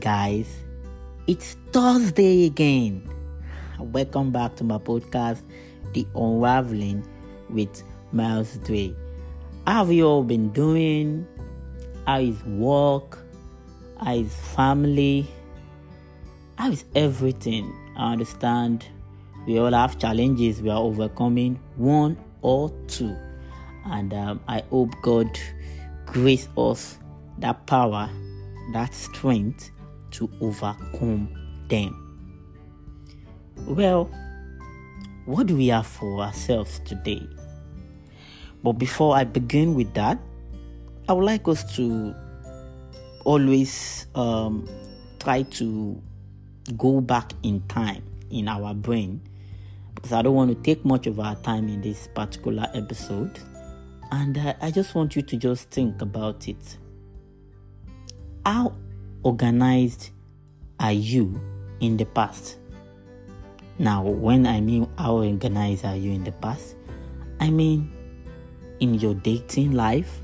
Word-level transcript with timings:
guys. 0.00 0.48
It's 1.26 1.56
Thursday 1.72 2.46
again. 2.46 3.06
Welcome 3.78 4.30
back 4.32 4.56
to 4.56 4.64
my 4.64 4.78
podcast, 4.78 5.42
The 5.92 6.06
Unraveling 6.14 7.06
with 7.50 7.82
Miles 8.10 8.56
Dway. 8.64 8.96
How 9.66 9.84
have 9.84 9.92
you 9.92 10.06
all 10.06 10.24
been 10.24 10.50
doing? 10.52 11.26
How 12.06 12.20
is 12.20 12.42
work? 12.44 13.18
How 14.02 14.14
is 14.14 14.34
family? 14.34 15.28
How 16.56 16.70
is 16.70 16.86
everything? 16.94 17.70
I 17.98 18.12
understand 18.12 18.88
we 19.46 19.58
all 19.58 19.72
have 19.72 19.98
challenges 19.98 20.62
we 20.62 20.70
are 20.70 20.80
overcoming, 20.80 21.60
one 21.76 22.16
or 22.40 22.70
two. 22.88 23.14
And 23.84 24.14
um, 24.14 24.40
I 24.48 24.62
hope 24.70 24.94
God 25.02 25.38
grace 26.06 26.48
us 26.56 26.98
that 27.38 27.66
power, 27.66 28.08
that 28.72 28.94
strength 28.94 29.70
to 30.12 30.30
overcome 30.40 31.28
them. 31.68 31.96
Well, 33.66 34.10
what 35.26 35.46
do 35.46 35.56
we 35.56 35.68
have 35.68 35.86
for 35.86 36.20
ourselves 36.20 36.80
today? 36.84 37.26
But 38.62 38.72
before 38.72 39.16
I 39.16 39.24
begin 39.24 39.74
with 39.74 39.94
that, 39.94 40.18
I 41.08 41.12
would 41.12 41.24
like 41.24 41.48
us 41.48 41.76
to 41.76 42.14
always 43.24 44.06
um, 44.14 44.68
try 45.18 45.42
to 45.42 46.00
go 46.76 47.00
back 47.00 47.32
in 47.42 47.60
time 47.68 48.02
in 48.30 48.48
our 48.48 48.74
brain 48.74 49.20
because 49.94 50.12
I 50.12 50.22
don't 50.22 50.34
want 50.34 50.50
to 50.50 50.62
take 50.62 50.84
much 50.84 51.06
of 51.06 51.20
our 51.20 51.36
time 51.36 51.68
in 51.68 51.80
this 51.80 52.08
particular 52.14 52.66
episode. 52.74 53.38
And 54.12 54.36
uh, 54.38 54.54
I 54.60 54.70
just 54.70 54.94
want 54.94 55.14
you 55.14 55.22
to 55.22 55.36
just 55.36 55.70
think 55.70 56.00
about 56.00 56.48
it. 56.48 56.78
How 58.44 58.74
organized 59.22 60.10
are 60.78 60.92
you 60.92 61.40
in 61.80 61.96
the 61.96 62.06
past? 62.06 62.58
Now, 63.78 64.02
when 64.02 64.46
I 64.46 64.60
mean 64.60 64.88
how 64.98 65.16
organized 65.16 65.84
are 65.84 65.96
you 65.96 66.12
in 66.12 66.24
the 66.24 66.32
past, 66.32 66.76
I 67.40 67.50
mean 67.50 67.92
in 68.80 68.94
your 68.94 69.14
dating 69.14 69.72
life, 69.72 70.20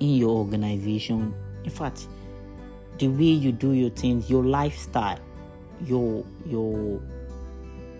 in 0.00 0.16
your 0.16 0.30
organization, 0.30 1.34
in 1.64 1.70
fact, 1.70 2.06
the 2.98 3.08
way 3.08 3.24
you 3.24 3.52
do 3.52 3.72
your 3.72 3.90
things, 3.90 4.30
your 4.30 4.44
lifestyle, 4.44 5.18
your 5.84 6.24
your 6.46 7.00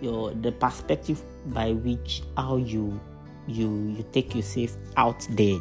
your 0.00 0.32
the 0.34 0.52
perspective 0.52 1.22
by 1.46 1.72
which 1.72 2.22
how 2.36 2.56
you 2.56 2.98
you 3.46 3.94
you 3.96 4.04
take 4.12 4.34
yourself 4.34 4.76
out 4.96 5.26
there, 5.30 5.58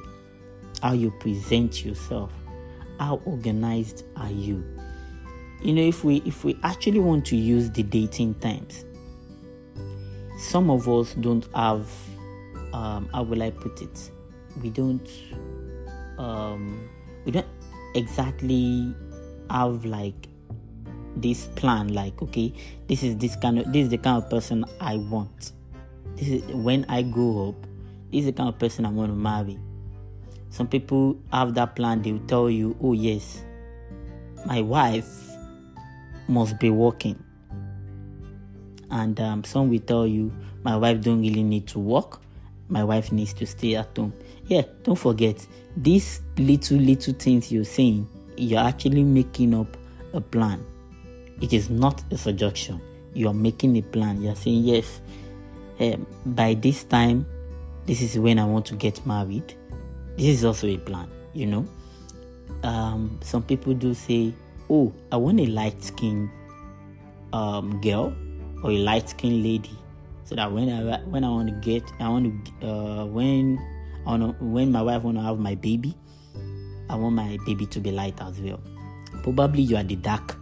how 0.82 0.94
you 0.94 1.12
present 1.12 1.84
yourself, 1.84 2.32
how 3.00 3.22
organized 3.26 4.04
are 4.16 4.32
you? 4.32 4.64
You 5.62 5.74
know, 5.74 5.82
if 5.82 6.04
we 6.04 6.18
if 6.26 6.44
we 6.44 6.58
actually 6.64 7.00
want 7.00 7.26
to 7.28 7.36
use 7.36 7.72
the 7.72 7.84
dating 7.84 8.36
times 8.36 8.86
some 10.38 10.70
of 10.70 10.88
us 10.88 11.14
don't 11.16 11.48
have 11.56 11.90
um 12.74 13.10
how 13.14 13.24
will 13.24 13.42
I 13.42 13.52
put 13.52 13.82
it? 13.82 14.12
We 14.62 14.70
don't 14.70 15.10
um 16.18 16.90
we 17.26 17.32
don't 17.32 17.48
exactly 17.96 18.94
have 19.50 19.86
like 19.86 20.28
this 21.18 21.48
plan 21.56 21.94
like 21.94 22.22
okay 22.22 22.54
this 22.88 23.02
is 23.02 23.18
this 23.18 23.36
kind 23.38 23.60
of 23.60 23.72
this 23.72 23.84
is 23.84 23.90
the 23.90 23.98
kind 23.98 24.22
of 24.22 24.30
person 24.30 24.66
i 24.82 24.98
want 24.98 25.54
this 26.18 26.28
is 26.28 26.42
when 26.54 26.86
i 26.90 27.02
grow 27.02 27.50
up 27.50 27.68
this 28.12 28.20
is 28.20 28.26
the 28.26 28.32
kind 28.34 28.50
of 28.50 28.60
person 28.60 28.86
i 28.86 28.90
want 28.90 29.10
to 29.10 29.16
marry 29.16 29.58
some 30.56 30.68
people 30.70 31.18
have 31.34 31.54
that 31.54 31.76
plan 31.76 32.02
they 32.02 32.14
will 32.14 32.28
tell 32.28 32.50
you 32.50 32.78
oh 32.82 32.94
yes 32.94 33.44
my 34.46 34.62
wife 34.62 35.06
must 36.30 36.60
be 36.60 36.70
working. 36.70 37.22
And 38.90 39.20
um, 39.20 39.44
some 39.44 39.70
will 39.70 39.80
tell 39.80 40.08
you 40.08 40.32
my 40.64 40.78
wife 40.78 41.02
don't 41.02 41.22
really 41.22 41.44
need 41.44 41.68
to 41.68 41.80
work. 41.80 42.22
My 42.70 42.84
wife 42.84 43.12
needs 43.12 43.34
to 43.34 43.46
stay 43.46 43.76
at 43.76 43.98
home. 43.98 44.14
Yeah 44.46 44.62
don't 44.84 44.96
forget 44.96 45.46
these 45.76 46.22
little 46.38 46.78
little 46.78 47.14
things 47.14 47.52
you're 47.52 47.66
saying 47.66 48.08
you're 48.38 48.64
actually 48.64 49.04
making 49.04 49.54
up 49.54 49.76
a 50.14 50.22
plan. 50.22 50.64
It 51.42 51.52
is 51.52 51.70
not 51.70 52.02
a 52.12 52.18
suggestion. 52.18 52.80
You 53.14 53.28
are 53.28 53.34
making 53.34 53.76
a 53.76 53.82
plan. 53.82 54.22
You 54.22 54.30
are 54.30 54.36
saying 54.36 54.64
yes 54.64 55.02
um, 55.82 56.08
by 56.26 56.54
this 56.54 56.86
time 56.86 57.26
this 57.86 58.02
is 58.02 58.18
when 58.18 58.40
i 58.40 58.46
want 58.46 58.66
to 58.66 58.76
get 58.76 59.06
married 59.06 59.54
this 60.18 60.28
is 60.28 60.46
also 60.46 60.68
a 60.68 60.78
plan 60.78 61.10
you 61.34 61.46
know. 61.46 61.68
Um, 62.64 63.20
some 63.22 63.44
people 63.44 63.74
do 63.74 63.94
say 63.94 64.34
oh 64.70 64.92
i 65.12 65.18
want 65.18 65.40
a 65.40 65.46
light 65.46 65.84
skinned 65.84 66.30
um, 67.34 67.80
girl 67.82 68.16
or 68.64 68.72
a 68.72 68.78
light 68.78 69.10
skinned 69.10 69.44
lady 69.44 69.78
so 70.24 70.36
that 70.36 70.52
when 70.52 70.70
i 70.70 71.00
when 71.04 71.24
i 71.24 71.30
want 71.30 71.50
to 71.50 71.56
get 71.56 71.84
i 72.00 72.08
want 72.08 72.46
to 72.62 72.68
uh, 72.68 73.06
when 73.06 73.60
I 74.06 74.12
want 74.12 74.40
to, 74.40 74.46
when 74.46 74.72
my 74.72 74.82
wife 74.82 75.04
want 75.04 75.18
to 75.18 75.24
have 75.24 75.40
my 75.40 75.56
baby 75.56 75.96
i 76.90 76.96
want 76.96 77.16
my 77.16 77.38
baby 77.46 77.66
to 77.68 77.80
be 77.80 77.92
light 77.92 78.20
as 78.22 78.40
well. 78.40 78.60
Probably 79.24 79.64
you 79.64 79.78
are 79.78 79.84
the 79.84 79.96
dark 79.96 80.38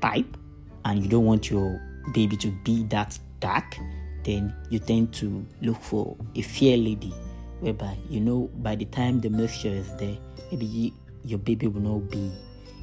type 0.00 0.36
and 0.84 1.02
you 1.02 1.08
don't 1.08 1.24
want 1.24 1.50
your 1.50 1.80
baby 2.12 2.36
to 2.36 2.50
be 2.64 2.84
that 2.84 3.18
dark, 3.40 3.76
then 4.24 4.54
you 4.70 4.78
tend 4.78 5.12
to 5.14 5.44
look 5.62 5.80
for 5.80 6.16
a 6.34 6.42
fair 6.42 6.76
lady 6.76 7.14
whereby 7.60 7.96
you 8.08 8.20
know 8.20 8.50
by 8.56 8.74
the 8.74 8.84
time 8.86 9.20
the 9.20 9.28
mixture 9.28 9.68
is 9.68 9.94
there, 9.96 10.16
maybe 10.50 10.66
you, 10.66 10.92
your 11.24 11.38
baby 11.38 11.66
will 11.66 11.80
not 11.80 12.10
be 12.10 12.30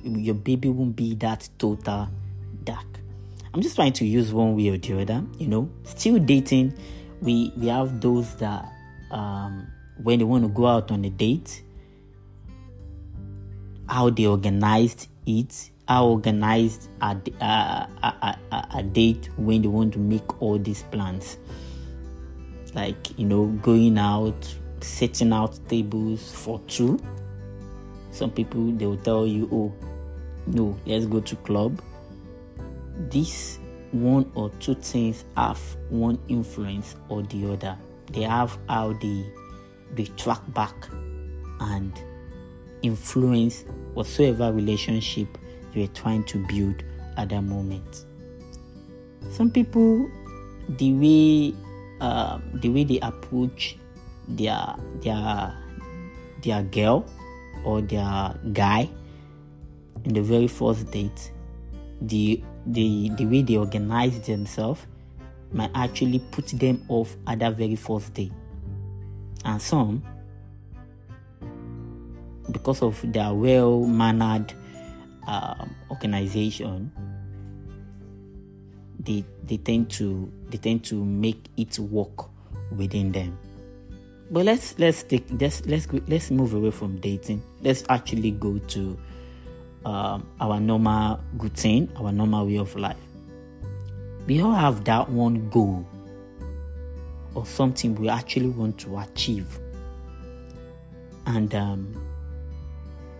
your 0.04 0.36
baby 0.36 0.70
won't 0.70 0.96
be 0.96 1.16
that 1.16 1.48
total 1.58 2.10
dark. 2.64 2.86
I'm 3.54 3.62
just 3.62 3.76
trying 3.76 3.94
to 3.94 4.06
use 4.06 4.34
one 4.34 4.56
way 4.56 4.70
or 4.70 4.78
the 4.78 5.02
other, 5.02 5.24
you 5.38 5.48
know. 5.48 5.70
Still 5.84 6.20
dating, 6.20 6.74
we 7.22 7.54
we 7.56 7.68
have 7.68 8.02
those 8.02 8.36
that 8.38 8.66
um, 9.12 9.68
when 10.02 10.20
they 10.20 10.26
want 10.26 10.44
to 10.44 10.50
go 10.50 10.68
out 10.68 10.92
on 10.92 11.06
a 11.06 11.10
date, 11.10 11.64
how 13.88 14.10
they 14.10 14.26
organized 14.26 15.08
it 15.26 15.70
how 15.88 16.08
organized 16.08 16.90
a, 17.02 17.18
a, 17.42 17.46
a, 18.04 18.38
a, 18.52 18.68
a 18.76 18.84
date 18.84 19.30
when 19.38 19.62
they 19.62 19.68
want 19.68 19.94
to 19.94 20.00
make 20.00 20.42
all 20.42 20.58
these 20.58 20.84
plans 20.84 21.38
like 22.74 23.18
you 23.20 23.26
know 23.26 23.48
going 23.62 23.98
out 23.98 24.56
setting 24.84 25.34
out 25.34 25.60
tables 25.68 26.32
for 26.32 26.60
two. 26.68 27.00
Some 28.12 28.32
people 28.32 28.72
they 28.72 28.86
will 28.86 28.98
tell 28.98 29.26
you 29.26 29.50
oh 29.52 29.74
no 30.48 30.78
let's 30.86 31.06
go 31.06 31.20
to 31.22 31.36
club. 31.38 31.82
This 33.10 33.60
one 33.92 34.32
or 34.36 34.50
two 34.60 34.76
things 34.76 35.26
have 35.38 35.60
one 35.90 36.20
influence 36.28 36.96
or 37.10 37.24
the 37.24 37.52
other. 37.52 37.78
They 38.12 38.22
have 38.22 38.58
how 38.68 38.94
they 38.94 39.26
they 39.96 40.06
track 40.18 40.42
back 40.54 40.76
and 41.60 41.94
influence 42.82 43.64
whatsoever 43.94 44.52
relationship 44.52 45.38
you 45.74 45.84
are 45.84 45.94
trying 45.94 46.24
to 46.26 46.46
build 46.48 46.84
at 47.18 47.30
that 47.30 47.42
moment. 47.42 48.06
Some 49.32 49.50
people, 49.50 50.10
the 50.70 50.94
way 50.94 51.56
uh, 52.02 52.40
the 52.56 52.70
way 52.70 52.84
they 52.84 53.00
approach 53.00 53.78
their 54.28 54.76
their 55.02 55.54
their 56.42 56.64
girl 56.64 57.06
or 57.64 57.82
their 57.82 58.38
guy 58.52 58.90
in 60.04 60.14
the 60.14 60.22
very 60.22 60.48
first 60.48 60.92
date, 60.92 61.32
the 62.02 62.44
the 62.68 63.10
the 63.18 63.26
way 63.26 63.42
they 63.42 63.58
organize 63.58 64.20
themselves 64.22 64.86
might 65.52 65.72
actually 65.76 66.20
put 66.32 66.48
them 66.48 66.84
off 66.88 67.16
at 67.28 67.40
that 67.40 67.56
very 67.56 67.76
first 67.76 68.14
day. 68.14 68.32
And 69.46 69.62
some, 69.62 70.04
because 72.52 72.82
of 72.82 73.00
their 73.12 73.34
well 73.34 73.82
mannered 73.86 74.54
um, 75.28 75.76
organization 75.90 76.92
they 79.00 79.24
they 79.44 79.58
tend 79.58 79.90
to 79.92 80.32
they 80.50 80.58
tend 80.58 80.84
to 80.84 81.04
make 81.04 81.50
it 81.58 81.78
work 81.80 82.30
within 82.76 83.12
them 83.12 83.38
but 84.34 84.46
let's 84.46 84.80
let's 84.80 85.04
take 85.04 85.26
let's 85.40 85.64
let's 85.68 85.88
let's 86.08 86.32
move 86.32 86.56
away 86.56 86.72
from 86.72 86.98
dating. 87.00 87.44
Let's 87.62 87.84
actually 87.88 88.32
go 88.32 88.58
to 88.58 88.98
um, 89.86 90.28
our 90.42 90.60
normal 90.60 91.20
routine 91.38 91.92
our 91.98 92.12
normal 92.12 92.48
way 92.48 92.58
of 92.58 92.76
life. 92.76 92.98
We 94.26 94.42
all 94.42 94.54
have 94.54 94.86
that 94.86 95.08
one 95.08 95.50
goal 95.50 95.86
or 97.36 97.46
something 97.46 97.94
we 97.94 98.10
actually 98.10 98.50
want 98.50 98.80
to 98.80 98.98
achieve. 98.98 99.60
And 101.28 101.54
um, 101.54 102.04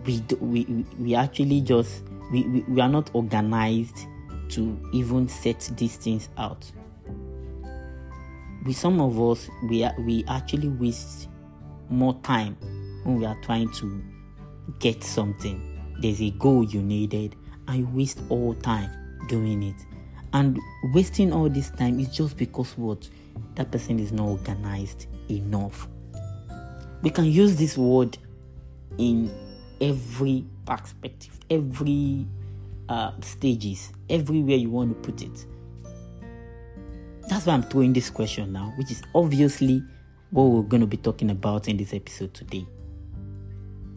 we, 0.04 0.20
we 0.40 0.84
we 0.98 1.14
actually 1.14 1.60
just 1.60 2.02
we, 2.32 2.42
we, 2.42 2.60
we 2.62 2.80
are 2.80 2.88
not 2.88 3.10
organized 3.12 3.98
to 4.48 4.76
even 4.92 5.28
set 5.28 5.60
these 5.76 5.94
things 5.94 6.28
out 6.36 6.68
with 8.64 8.76
some 8.76 9.00
of 9.00 9.20
us 9.20 9.48
we 9.68 9.84
are, 9.84 9.94
we 10.00 10.24
actually 10.28 10.68
waste 10.68 11.28
more 11.88 12.14
time 12.22 12.56
when 13.04 13.16
we 13.16 13.26
are 13.26 13.38
trying 13.42 13.70
to 13.72 14.02
get 14.78 15.04
something 15.04 15.74
there's 15.98 16.20
a 16.20 16.30
goal 16.30 16.64
you 16.64 16.82
needed 16.82 17.36
and 17.68 17.78
you 17.78 17.88
waste 17.92 18.20
all 18.28 18.54
time 18.54 18.90
doing 19.28 19.62
it. 19.62 19.76
And 20.32 20.58
wasting 20.92 21.32
all 21.32 21.48
this 21.48 21.70
time 21.70 22.00
is 22.00 22.08
just 22.08 22.36
because 22.36 22.76
what 22.76 23.08
that 23.54 23.70
person 23.70 23.98
is 23.98 24.12
not 24.12 24.26
organized 24.26 25.06
enough. 25.30 25.88
We 27.02 27.10
can 27.10 27.26
use 27.26 27.56
this 27.56 27.78
word 27.78 28.18
in 28.98 29.32
every 29.80 30.44
perspective, 30.66 31.38
every 31.50 32.26
uh, 32.88 33.12
stages, 33.20 33.92
everywhere 34.10 34.56
you 34.56 34.70
want 34.70 35.02
to 35.02 35.10
put 35.10 35.22
it. 35.22 35.46
That's 37.34 37.46
why 37.46 37.54
I'm 37.54 37.64
throwing 37.64 37.92
this 37.92 38.10
question 38.10 38.52
now, 38.52 38.72
which 38.76 38.92
is 38.92 39.02
obviously 39.12 39.82
what 40.30 40.44
we're 40.44 40.62
going 40.62 40.82
to 40.82 40.86
be 40.86 40.96
talking 40.96 41.30
about 41.30 41.66
in 41.66 41.76
this 41.76 41.92
episode 41.92 42.32
today. 42.32 42.64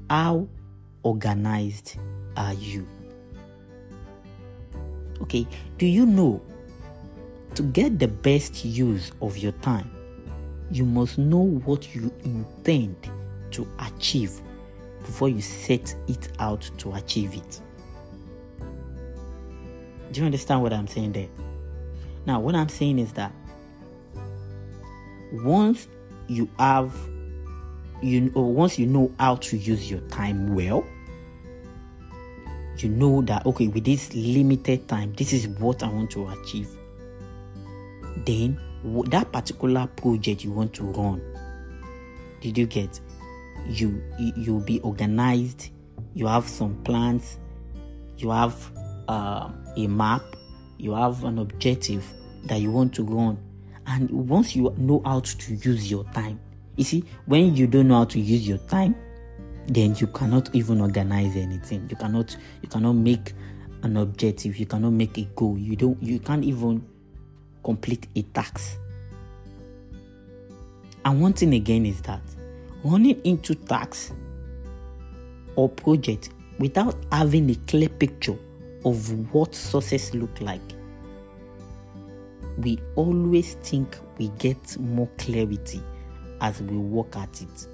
How 0.09 0.47
organized 1.03 1.97
are 2.35 2.55
you? 2.55 2.87
Okay, 5.21 5.45
do 5.77 5.85
you 5.85 6.07
know 6.07 6.41
to 7.53 7.61
get 7.61 7.99
the 7.99 8.07
best 8.07 8.65
use 8.65 9.11
of 9.21 9.37
your 9.37 9.51
time, 9.51 9.91
you 10.71 10.83
must 10.83 11.19
know 11.19 11.59
what 11.63 11.93
you 11.93 12.11
intend 12.23 12.95
to 13.51 13.67
achieve 13.77 14.31
before 15.05 15.29
you 15.29 15.41
set 15.41 15.95
it 16.07 16.29
out 16.39 16.67
to 16.79 16.91
achieve 16.95 17.35
it. 17.35 17.61
Do 20.11 20.21
you 20.21 20.25
understand 20.25 20.63
what 20.63 20.73
I'm 20.73 20.87
saying 20.87 21.11
there? 21.11 21.27
Now, 22.27 22.41
what 22.41 22.55
I'm 22.55 22.67
saying 22.67 22.99
is 22.99 23.13
that 23.13 23.31
once 25.31 25.87
you 26.27 26.49
have 26.59 26.93
you 28.01 28.29
once 28.35 28.77
you 28.77 28.85
know 28.85 29.11
how 29.17 29.37
to 29.37 29.57
use 29.57 29.89
your 29.89 30.01
time 30.09 30.53
well, 30.53 30.85
you 32.77 32.89
know 32.89 33.21
that 33.21 33.45
okay, 33.45 33.69
with 33.69 33.85
this 33.85 34.13
limited 34.13 34.89
time, 34.89 35.13
this 35.13 35.31
is 35.31 35.47
what 35.47 35.81
I 35.83 35.87
want 35.87 36.11
to 36.11 36.27
achieve. 36.27 36.69
Then 38.25 38.59
that 39.05 39.31
particular 39.31 39.87
project 39.87 40.43
you 40.43 40.51
want 40.51 40.73
to 40.73 40.83
run, 40.83 41.21
did 42.41 42.57
you 42.57 42.65
get? 42.65 42.99
You 43.69 44.03
you'll 44.35 44.59
be 44.59 44.81
organized. 44.81 45.69
You 46.13 46.27
have 46.27 46.45
some 46.45 46.83
plans. 46.83 47.37
You 48.17 48.31
have 48.31 48.69
uh, 49.07 49.49
a 49.77 49.87
map. 49.87 50.23
You 50.77 50.93
have 50.93 51.23
an 51.23 51.39
objective 51.39 52.05
that 52.45 52.61
you 52.61 52.71
want 52.71 52.93
to 52.95 53.03
go 53.03 53.17
on. 53.17 53.37
And 53.85 54.09
once 54.09 54.55
you 54.55 54.73
know 54.77 55.01
how 55.05 55.21
to 55.21 55.55
use 55.55 55.89
your 55.89 56.03
time, 56.05 56.39
you 56.75 56.83
see, 56.83 57.03
when 57.25 57.55
you 57.55 57.67
don't 57.67 57.87
know 57.87 57.99
how 57.99 58.05
to 58.05 58.19
use 58.19 58.47
your 58.47 58.59
time, 58.59 58.95
then 59.67 59.95
you 59.95 60.07
cannot 60.07 60.53
even 60.53 60.81
organize 60.81 61.35
anything. 61.35 61.87
You 61.89 61.95
cannot 61.95 62.35
you 62.61 62.69
cannot 62.69 62.93
make 62.93 63.33
an 63.83 63.97
objective. 63.97 64.57
You 64.57 64.65
cannot 64.65 64.91
make 64.91 65.17
a 65.17 65.23
goal. 65.35 65.57
You 65.57 65.75
don't 65.75 66.01
you 66.01 66.19
can't 66.19 66.43
even 66.43 66.85
complete 67.63 68.07
a 68.15 68.21
task. 68.21 68.77
And 71.03 71.21
one 71.21 71.33
thing 71.33 71.53
again 71.53 71.85
is 71.85 72.01
that 72.01 72.21
running 72.83 73.19
into 73.23 73.55
tasks 73.55 74.11
or 75.55 75.69
project 75.69 76.29
without 76.59 76.95
having 77.11 77.49
a 77.49 77.55
clear 77.67 77.89
picture 77.89 78.37
of 78.87 79.33
what 79.33 79.53
success 79.53 80.13
look 80.13 80.39
like 80.41 80.61
we 82.57 82.79
always 82.95 83.53
think 83.55 83.97
we 84.17 84.29
get 84.39 84.77
more 84.79 85.09
clarity 85.17 85.81
as 86.41 86.61
we 86.61 86.77
work 86.77 87.15
at 87.15 87.41
it. 87.41 87.67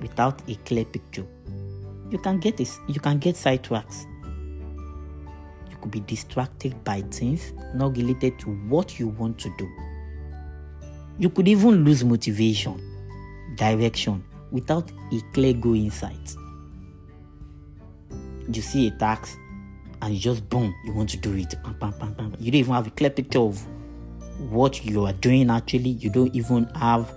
Without 0.00 0.40
a 0.48 0.54
clear 0.64 0.84
picture 0.84 1.26
you 2.10 2.18
can 2.18 2.40
get 2.40 2.56
this 2.56 2.80
you 2.88 2.98
can 2.98 3.18
get 3.18 3.36
sidetracked 3.36 3.94
you 5.70 5.76
could 5.80 5.90
be 5.90 6.00
distracted 6.00 6.82
by 6.82 7.02
things 7.02 7.52
not 7.74 7.96
related 7.96 8.38
to 8.40 8.50
what 8.68 8.98
you 8.98 9.08
want 9.08 9.38
to 9.38 9.54
do. 9.58 9.68
You 11.18 11.28
could 11.28 11.46
even 11.46 11.84
lose 11.84 12.02
motivation 12.02 12.80
direction 13.56 14.24
without 14.50 14.90
a 14.90 15.20
clear 15.32 15.52
goal 15.52 15.74
insight. 15.74 16.34
You 18.50 18.62
see 18.62 18.88
a 18.88 18.90
task 18.92 19.38
and 20.02 20.14
you 20.14 20.20
just 20.20 20.48
boom, 20.48 20.74
you 20.84 20.92
want 20.92 21.10
to 21.10 21.16
do 21.16 21.34
it. 21.34 21.54
Bam, 21.62 21.74
bam, 21.78 21.92
bam, 21.98 22.14
bam. 22.14 22.36
You 22.38 22.50
don't 22.50 22.60
even 22.60 22.74
have 22.74 22.86
a 22.86 22.90
clear 22.90 23.10
picture 23.10 23.40
of 23.40 23.64
what 24.50 24.84
you 24.84 25.04
are 25.04 25.12
doing 25.12 25.50
actually. 25.50 25.90
You 25.90 26.10
don't 26.10 26.34
even 26.34 26.66
have 26.74 27.12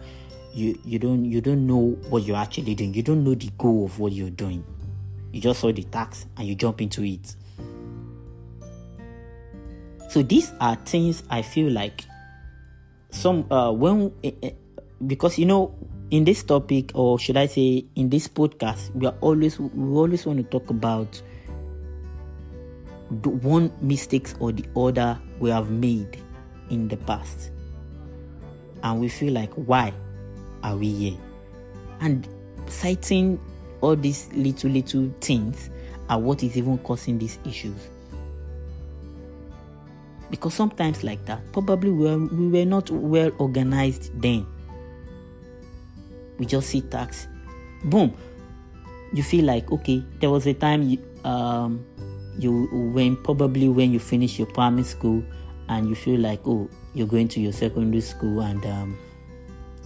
you 0.53 0.79
you 0.85 0.99
don't 0.99 1.25
you 1.25 1.41
don't 1.41 1.65
know 1.65 1.97
what 2.09 2.23
you're 2.23 2.37
actually 2.37 2.75
doing. 2.75 2.93
You 2.93 3.03
don't 3.03 3.23
know 3.23 3.35
the 3.35 3.49
goal 3.57 3.85
of 3.85 3.99
what 3.99 4.11
you're 4.11 4.29
doing. 4.29 4.63
You 5.31 5.41
just 5.41 5.61
saw 5.61 5.71
the 5.71 5.83
tax 5.83 6.25
and 6.37 6.47
you 6.47 6.55
jump 6.55 6.81
into 6.81 7.03
it. 7.03 7.35
So 10.09 10.21
these 10.21 10.51
are 10.61 10.75
things 10.75 11.23
I 11.29 11.41
feel 11.41 11.71
like 11.71 12.05
some 13.09 13.51
uh 13.51 13.71
when 13.71 14.11
uh, 14.23 14.49
because 15.07 15.37
you 15.37 15.45
know 15.45 15.73
in 16.11 16.23
this 16.23 16.43
topic 16.43 16.91
or 16.93 17.17
should 17.17 17.37
I 17.37 17.47
say 17.47 17.85
in 17.95 18.09
this 18.09 18.27
podcast 18.27 18.93
we 18.93 19.07
are 19.07 19.15
always 19.21 19.59
we 19.59 19.95
always 19.95 20.25
want 20.25 20.37
to 20.37 20.43
talk 20.43 20.69
about 20.69 21.21
one 23.21 23.71
mistakes 23.81 24.35
or 24.39 24.51
the 24.51 24.65
other 24.75 25.19
we 25.39 25.49
have 25.49 25.69
made 25.69 26.17
in 26.69 26.87
the 26.87 26.97
past. 26.97 27.51
And 28.83 28.99
we 28.99 29.09
feel 29.09 29.33
like 29.33 29.53
why 29.53 29.93
are 30.63 30.75
we 30.75 30.91
here? 30.91 31.17
And 32.01 32.27
citing 32.67 33.39
all 33.81 33.95
these 33.95 34.31
little 34.33 34.69
little 34.69 35.13
things 35.21 35.69
are 36.09 36.19
what 36.19 36.43
is 36.43 36.57
even 36.57 36.77
causing 36.79 37.17
these 37.17 37.37
issues. 37.45 37.75
Because 40.29 40.53
sometimes 40.53 41.03
like 41.03 41.23
that 41.25 41.39
probably 41.51 41.91
we 41.91 42.05
were, 42.05 42.17
we 42.17 42.47
were 42.47 42.65
not 42.65 42.89
well 42.89 43.31
organized 43.37 44.19
then. 44.21 44.45
We 46.37 46.45
just 46.45 46.69
see 46.69 46.81
tax. 46.81 47.27
Boom. 47.85 48.15
You 49.13 49.21
feel 49.21 49.45
like 49.45 49.71
okay 49.71 50.03
there 50.19 50.29
was 50.29 50.47
a 50.47 50.53
time 50.53 50.83
you, 50.83 50.97
um, 51.23 51.85
you 52.37 52.67
when 52.93 53.15
probably 53.17 53.69
when 53.69 53.91
you 53.91 53.99
finish 53.99 54.37
your 54.37 54.47
primary 54.47 54.83
school 54.83 55.23
and 55.69 55.87
you 55.87 55.95
feel 55.95 56.19
like 56.19 56.41
oh 56.45 56.69
you're 56.93 57.07
going 57.07 57.27
to 57.27 57.39
your 57.39 57.53
secondary 57.53 58.01
school 58.01 58.41
and 58.41 58.65
um, 58.65 58.97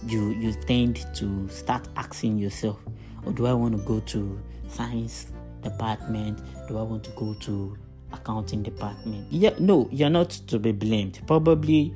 you 0.06 0.30
you 0.30 0.52
tend 0.52 1.04
to 1.14 1.48
start 1.48 1.88
asking 1.96 2.38
yourself 2.38 2.78
oh 3.26 3.32
do 3.32 3.46
i 3.46 3.52
want 3.52 3.76
to 3.76 3.82
go 3.84 4.00
to 4.00 4.40
science 4.68 5.26
department? 5.62 6.40
Do 6.68 6.78
i 6.78 6.82
want 6.82 7.04
to 7.04 7.10
go 7.10 7.34
to 7.34 7.76
accounting 8.12 8.62
department? 8.62 9.26
Yeah 9.30 9.54
no 9.58 9.88
you're 9.90 10.10
not 10.10 10.30
to 10.30 10.58
be 10.58 10.72
blamed. 10.72 11.20
Probably 11.26 11.94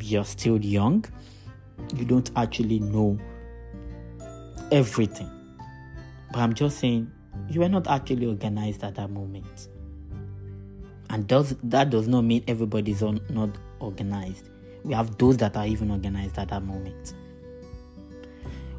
you're 0.00 0.24
still 0.24 0.58
young. 0.58 1.04
You 1.94 2.04
don't 2.04 2.30
actually 2.36 2.80
know 2.80 3.18
everything. 4.72 5.30
But 6.32 6.40
i'm 6.40 6.54
just 6.54 6.78
saying 6.78 7.10
you 7.48 7.62
are 7.62 7.68
not 7.68 7.86
actually 7.88 8.26
organized 8.26 8.82
at 8.82 8.94
that 8.96 9.10
moment 9.10 9.68
and 11.10 11.26
does 11.26 11.54
that 11.64 11.90
does 11.90 12.08
not 12.08 12.22
mean 12.22 12.44
everybody's 12.48 13.02
on, 13.02 13.20
not 13.28 13.50
organized. 13.80 14.48
We 14.82 14.94
have 14.94 15.16
those 15.18 15.36
that 15.38 15.56
are 15.56 15.66
even 15.66 15.90
organized 15.90 16.38
at 16.38 16.48
that 16.48 16.62
moment. 16.62 17.14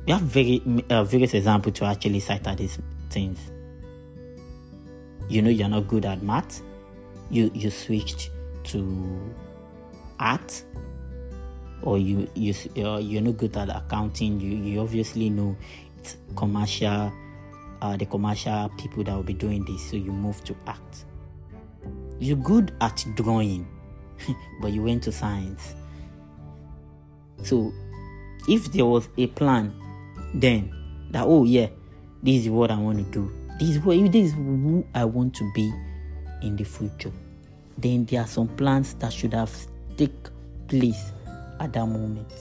We 0.06 0.14
have 0.14 0.22
very 0.22 0.62
uh, 0.90 1.04
various 1.04 1.34
examples 1.34 1.76
to 1.76 1.86
actually 1.86 2.20
cite 2.20 2.48
at 2.48 2.58
these 2.58 2.78
things. 3.10 3.40
You 5.30 5.42
know 5.42 5.50
you're 5.50 5.70
not 5.70 5.88
good 5.88 6.06
at 6.06 6.22
math. 6.22 6.62
You 7.30 7.52
you 7.54 7.70
switched 7.70 8.32
to 8.66 9.34
art. 10.20 10.64
Or 11.82 11.98
you 11.98 12.28
you 12.34 12.54
uh, 12.78 12.98
you're 12.98 13.22
not 13.22 13.38
good 13.38 13.56
at 13.58 13.70
accounting. 13.70 14.40
You 14.40 14.58
you 14.58 14.82
obviously 14.82 15.30
know 15.30 15.56
it's 16.00 16.18
commercial 16.36 17.12
uh, 17.82 17.98
the 17.98 18.06
commercial 18.06 18.70
people 18.78 19.04
that 19.04 19.16
will 19.16 19.24
be 19.24 19.34
doing 19.34 19.64
this. 19.66 19.90
So 19.90 19.98
you 19.98 20.12
move 20.12 20.44
to 20.46 20.56
art 20.66 21.06
you're 22.20 22.38
good 22.38 22.74
at 22.82 23.06
drawing, 23.16 23.68
but 24.62 24.72
you 24.72 24.84
went 24.84 25.04
to 25.04 25.12
science. 25.12 25.76
So, 27.44 27.72
if 28.48 28.72
there 28.72 28.86
was 28.86 29.10
a 29.18 29.28
plan, 29.28 29.74
then 30.34 30.74
that 31.12 31.26
oh 31.26 31.44
yeah, 31.44 31.68
this 32.24 32.44
is 32.44 32.50
what 32.50 32.72
I 32.72 32.78
want 32.78 32.98
to 32.98 33.04
do. 33.12 33.32
This 33.60 33.70
is 33.70 33.80
what 33.80 33.98
this 34.12 34.28
is 34.28 34.34
who 34.34 34.86
I 34.94 35.06
want 35.06 35.34
to 35.36 35.52
be 35.54 35.72
in 36.42 36.56
the 36.56 36.64
future. 36.64 37.12
Then 37.78 38.06
there 38.06 38.22
are 38.22 38.28
some 38.28 38.48
plans 38.48 38.94
that 38.96 39.12
should 39.12 39.34
have 39.34 39.54
take 39.98 40.14
place 40.68 41.12
at 41.60 41.74
that 41.74 41.86
moment. 41.86 42.32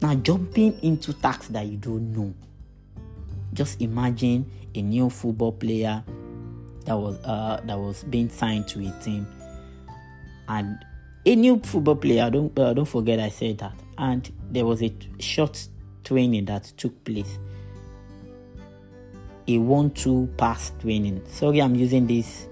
Now 0.00 0.14
jumping 0.14 0.78
into 0.82 1.12
tasks 1.14 1.48
that 1.48 1.66
you 1.66 1.76
don't 1.76 2.12
know. 2.12 2.34
Just 3.52 3.80
imagine 3.80 4.50
a 4.74 4.82
new 4.82 5.08
football 5.08 5.52
player 5.52 6.02
that 6.84 6.94
was 6.96 7.16
uh, 7.24 7.60
that 7.64 7.78
was 7.78 8.04
being 8.04 8.28
signed 8.28 8.68
to 8.68 8.80
a 8.86 8.90
team, 9.02 9.26
and 10.48 10.84
a 11.26 11.36
new 11.36 11.60
football 11.60 11.96
player. 11.96 12.30
Don't 12.30 12.58
uh, 12.58 12.74
don't 12.74 12.84
forget 12.84 13.18
I 13.20 13.28
said 13.30 13.58
that. 13.58 13.74
And 13.96 14.30
there 14.50 14.66
was 14.66 14.82
a 14.82 14.92
short 15.20 15.68
training 16.02 16.46
that 16.46 16.64
took 16.76 17.04
place. 17.04 17.38
a 19.46 19.58
one-two 19.58 20.28
pass 20.36 20.72
training. 20.80 21.22
Sorry, 21.28 21.60
I'm 21.60 21.74
using 21.74 22.06
this 22.06 22.48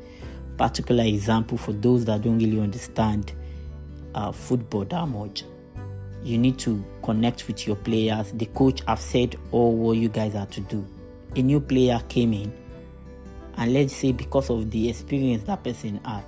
particular 0.57 1.05
example 1.05 1.57
for 1.57 1.73
those 1.73 2.05
that 2.05 2.23
don't 2.23 2.39
really 2.39 2.61
understand 2.61 3.33
uh, 4.15 4.33
football 4.33 4.85
that 4.85 5.07
much. 5.07 5.45
You 6.23 6.39
need 6.39 6.59
to 6.61 6.85
connect 7.03 7.49
with 7.49 7.67
your 7.67 7.77
players. 7.77 8.33
The 8.33 8.47
coach 8.47 8.83
have 8.87 9.01
said 9.01 9.37
all 9.51 9.75
what 9.75 9.97
you 9.97 10.09
guys 10.09 10.35
are 10.35 10.47
to 10.47 10.61
do. 10.61 10.87
A 11.35 11.43
new 11.43 11.61
player 11.61 12.01
came 12.09 12.33
in, 12.35 12.53
and 13.57 13.73
let's 13.73 13.95
say 13.95 14.13
because 14.13 14.51
of 14.51 14.71
the 14.71 14.89
experience 14.89 15.45
that 15.45 15.63
person 15.63 16.01
had, 16.05 16.25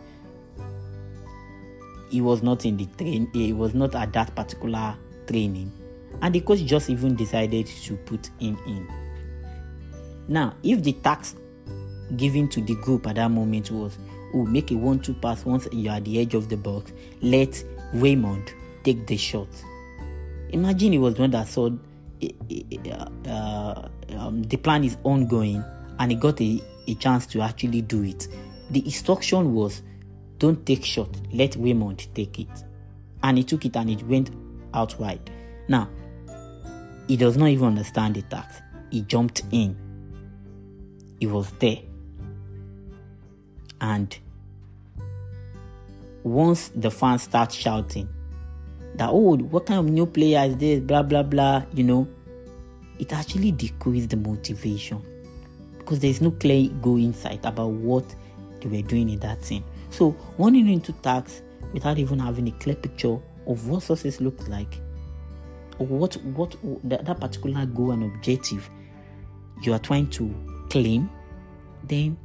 he 2.11 2.21
was 2.21 2.43
not 2.43 2.64
in 2.64 2.76
the 2.76 2.87
train. 2.97 3.28
He 3.33 3.52
was 3.52 3.75
not 3.75 3.95
at 3.95 4.12
that 4.12 4.35
particular 4.35 4.97
training, 5.26 5.73
and 6.23 6.35
the 6.35 6.40
coach 6.40 6.64
just 6.64 6.90
even 6.90 7.16
decided 7.16 7.66
to 7.66 7.97
put 7.97 8.31
him 8.38 8.59
in. 8.66 8.88
Now, 10.28 10.54
if 10.62 10.83
the 10.83 10.93
task 10.93 11.37
given 12.16 12.49
to 12.49 12.61
the 12.61 12.75
group 12.76 13.07
at 13.07 13.16
that 13.16 13.31
moment 13.31 13.71
was, 13.71 13.99
oh, 14.35 14.45
make 14.45 14.71
a 14.71 14.75
one-two 14.75 15.14
pass 15.14 15.45
once 15.45 15.66
you're 15.73 15.93
at 15.93 16.04
the 16.04 16.21
edge 16.21 16.35
of 16.35 16.49
the 16.49 16.57
box, 16.57 16.93
let 17.21 17.62
Raymond 17.95 18.52
take 18.85 19.07
the 19.07 19.16
shot. 19.16 19.49
Imagine 20.50 20.93
he 20.93 20.99
was 20.99 21.19
one 21.19 21.31
that 21.33 21.49
saw 21.49 21.71
uh, 22.23 23.28
uh, 23.28 23.88
um, 24.16 24.43
the 24.45 24.57
plan 24.57 24.85
is 24.85 24.97
ongoing 25.02 25.64
and 25.99 26.11
he 26.11 26.16
got 26.16 26.40
a, 26.40 26.62
a 26.86 26.94
chance 26.94 27.26
to 27.26 27.40
actually 27.40 27.82
do 27.82 28.02
it. 28.02 28.28
The 28.70 28.84
instruction 28.84 29.54
was 29.54 29.82
don't 30.38 30.64
take 30.66 30.84
shot, 30.84 31.08
let 31.32 31.56
Raymond 31.56 32.08
take 32.14 32.38
it. 32.38 32.64
And 33.22 33.38
he 33.38 33.44
took 33.44 33.64
it 33.64 33.76
and 33.76 33.90
it 33.90 34.02
went 34.02 34.30
out 34.74 34.98
wide. 34.98 35.30
Now, 35.68 35.88
he 37.08 37.16
does 37.16 37.36
not 37.36 37.48
even 37.48 37.68
understand 37.68 38.16
the 38.16 38.22
tax. 38.22 38.60
He 38.90 39.02
jumped 39.02 39.42
in 39.50 39.76
he 41.20 41.26
was 41.26 41.50
there. 41.52 41.78
And 43.80 44.16
once 46.22 46.70
the 46.74 46.90
fans 46.90 47.22
start 47.22 47.52
shouting 47.52 48.08
that, 48.96 49.08
oh, 49.10 49.36
what 49.36 49.66
kind 49.66 49.80
of 49.80 49.86
new 49.86 50.06
player 50.06 50.44
is 50.44 50.56
this? 50.56 50.80
Blah, 50.80 51.02
blah, 51.02 51.22
blah, 51.22 51.64
you 51.72 51.84
know, 51.84 52.08
it 52.98 53.12
actually 53.12 53.52
decreased 53.52 54.10
the 54.10 54.16
motivation 54.16 55.02
because 55.84 56.00
there's 56.00 56.20
no 56.22 56.30
clear 56.30 56.70
go 56.80 56.96
insight 56.96 57.44
about 57.44 57.70
what 57.70 58.04
they 58.60 58.68
were 58.68 58.88
doing 58.88 59.10
in 59.10 59.18
that 59.20 59.44
scene. 59.44 59.62
So, 59.90 60.16
running 60.38 60.68
into 60.68 60.92
tax 60.92 61.42
without 61.72 61.98
even 61.98 62.18
having 62.18 62.48
a 62.48 62.52
clear 62.52 62.76
picture 62.76 63.18
of 63.46 63.68
what 63.68 63.82
success 63.82 64.20
looks 64.20 64.48
like 64.48 64.80
or 65.78 65.86
what 65.86 66.14
what 66.24 66.56
that, 66.84 67.04
that 67.04 67.20
particular 67.20 67.66
goal 67.66 67.90
and 67.90 68.04
objective 68.04 68.68
you 69.62 69.72
are 69.72 69.78
trying 69.78 70.08
to 70.10 70.34
claim, 70.70 71.10
then 71.84 72.16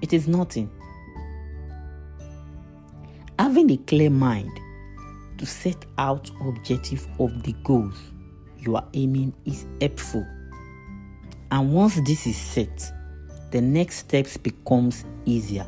it 0.00 0.12
is 0.12 0.26
nothing. 0.26 0.70
Having 3.38 3.70
a 3.70 3.76
clear 3.76 4.10
mind 4.10 4.50
to 5.38 5.46
set 5.46 5.84
out 5.98 6.30
objective 6.46 7.06
of 7.18 7.42
the 7.42 7.52
goals 7.64 7.98
you 8.58 8.76
are 8.76 8.86
aiming 8.94 9.34
is 9.44 9.66
helpful. 9.80 10.26
And 11.52 11.70
once 11.70 12.00
this 12.00 12.26
is 12.26 12.38
set, 12.38 12.90
the 13.50 13.60
next 13.60 13.96
steps 13.96 14.38
becomes 14.38 15.04
easier. 15.26 15.66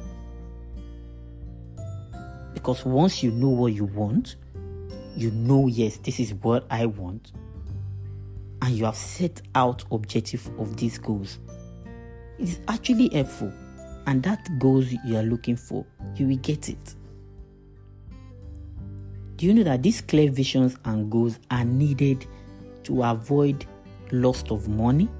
Because 2.54 2.86
once 2.86 3.22
you 3.22 3.30
know 3.30 3.50
what 3.50 3.74
you 3.74 3.84
want, 3.84 4.36
you 5.14 5.30
know 5.32 5.66
yes, 5.66 5.98
this 5.98 6.20
is 6.20 6.32
what 6.32 6.64
I 6.70 6.86
want. 6.86 7.32
And 8.62 8.74
you 8.74 8.86
have 8.86 8.96
set 8.96 9.42
out 9.54 9.84
objective 9.92 10.48
of 10.58 10.74
these 10.78 10.96
goals. 10.96 11.38
It 12.38 12.48
is 12.48 12.60
actually 12.66 13.10
helpful. 13.12 13.52
And 14.06 14.22
that 14.22 14.58
goals 14.58 14.90
you 15.04 15.18
are 15.18 15.22
looking 15.22 15.56
for 15.56 15.84
you 16.16 16.28
will 16.28 16.36
get 16.36 16.70
it. 16.70 16.94
Do 19.36 19.44
you 19.44 19.52
know 19.52 19.64
that 19.64 19.82
these 19.82 20.00
clear 20.00 20.30
visions 20.30 20.78
and 20.86 21.12
goals 21.12 21.38
are 21.50 21.64
needed 21.64 22.26
to 22.84 23.02
avoid 23.02 23.66
loss 24.12 24.44
of 24.50 24.66
money 24.66 25.10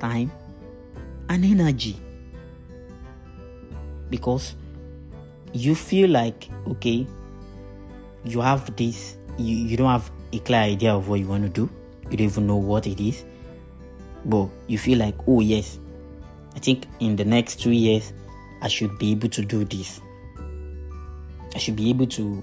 time 0.00 0.30
and 1.28 1.44
energy. 1.44 2.00
Because 4.10 4.54
you 5.52 5.74
feel 5.74 6.10
like 6.10 6.48
okay 6.66 7.06
you 8.24 8.40
have 8.40 8.74
this 8.76 9.16
you, 9.38 9.56
you 9.56 9.76
don't 9.76 9.90
have 9.90 10.10
a 10.32 10.38
clear 10.40 10.60
idea 10.60 10.94
of 10.94 11.08
what 11.08 11.20
you 11.20 11.26
want 11.26 11.44
to 11.44 11.48
do. 11.48 11.70
You 12.10 12.16
don't 12.16 12.26
even 12.26 12.46
know 12.46 12.56
what 12.56 12.86
it 12.86 13.00
is, 13.00 13.24
but 14.24 14.48
you 14.66 14.78
feel 14.78 14.98
like, 14.98 15.14
oh, 15.26 15.40
yes, 15.40 15.78
I 16.54 16.58
think 16.58 16.86
in 17.00 17.16
the 17.16 17.24
next 17.24 17.60
two 17.60 17.70
years, 17.70 18.12
I 18.60 18.68
should 18.68 18.98
be 18.98 19.12
able 19.12 19.28
to 19.28 19.44
do 19.44 19.64
this. 19.64 20.00
I 21.54 21.58
should 21.58 21.76
be 21.76 21.90
able 21.90 22.06
to, 22.06 22.42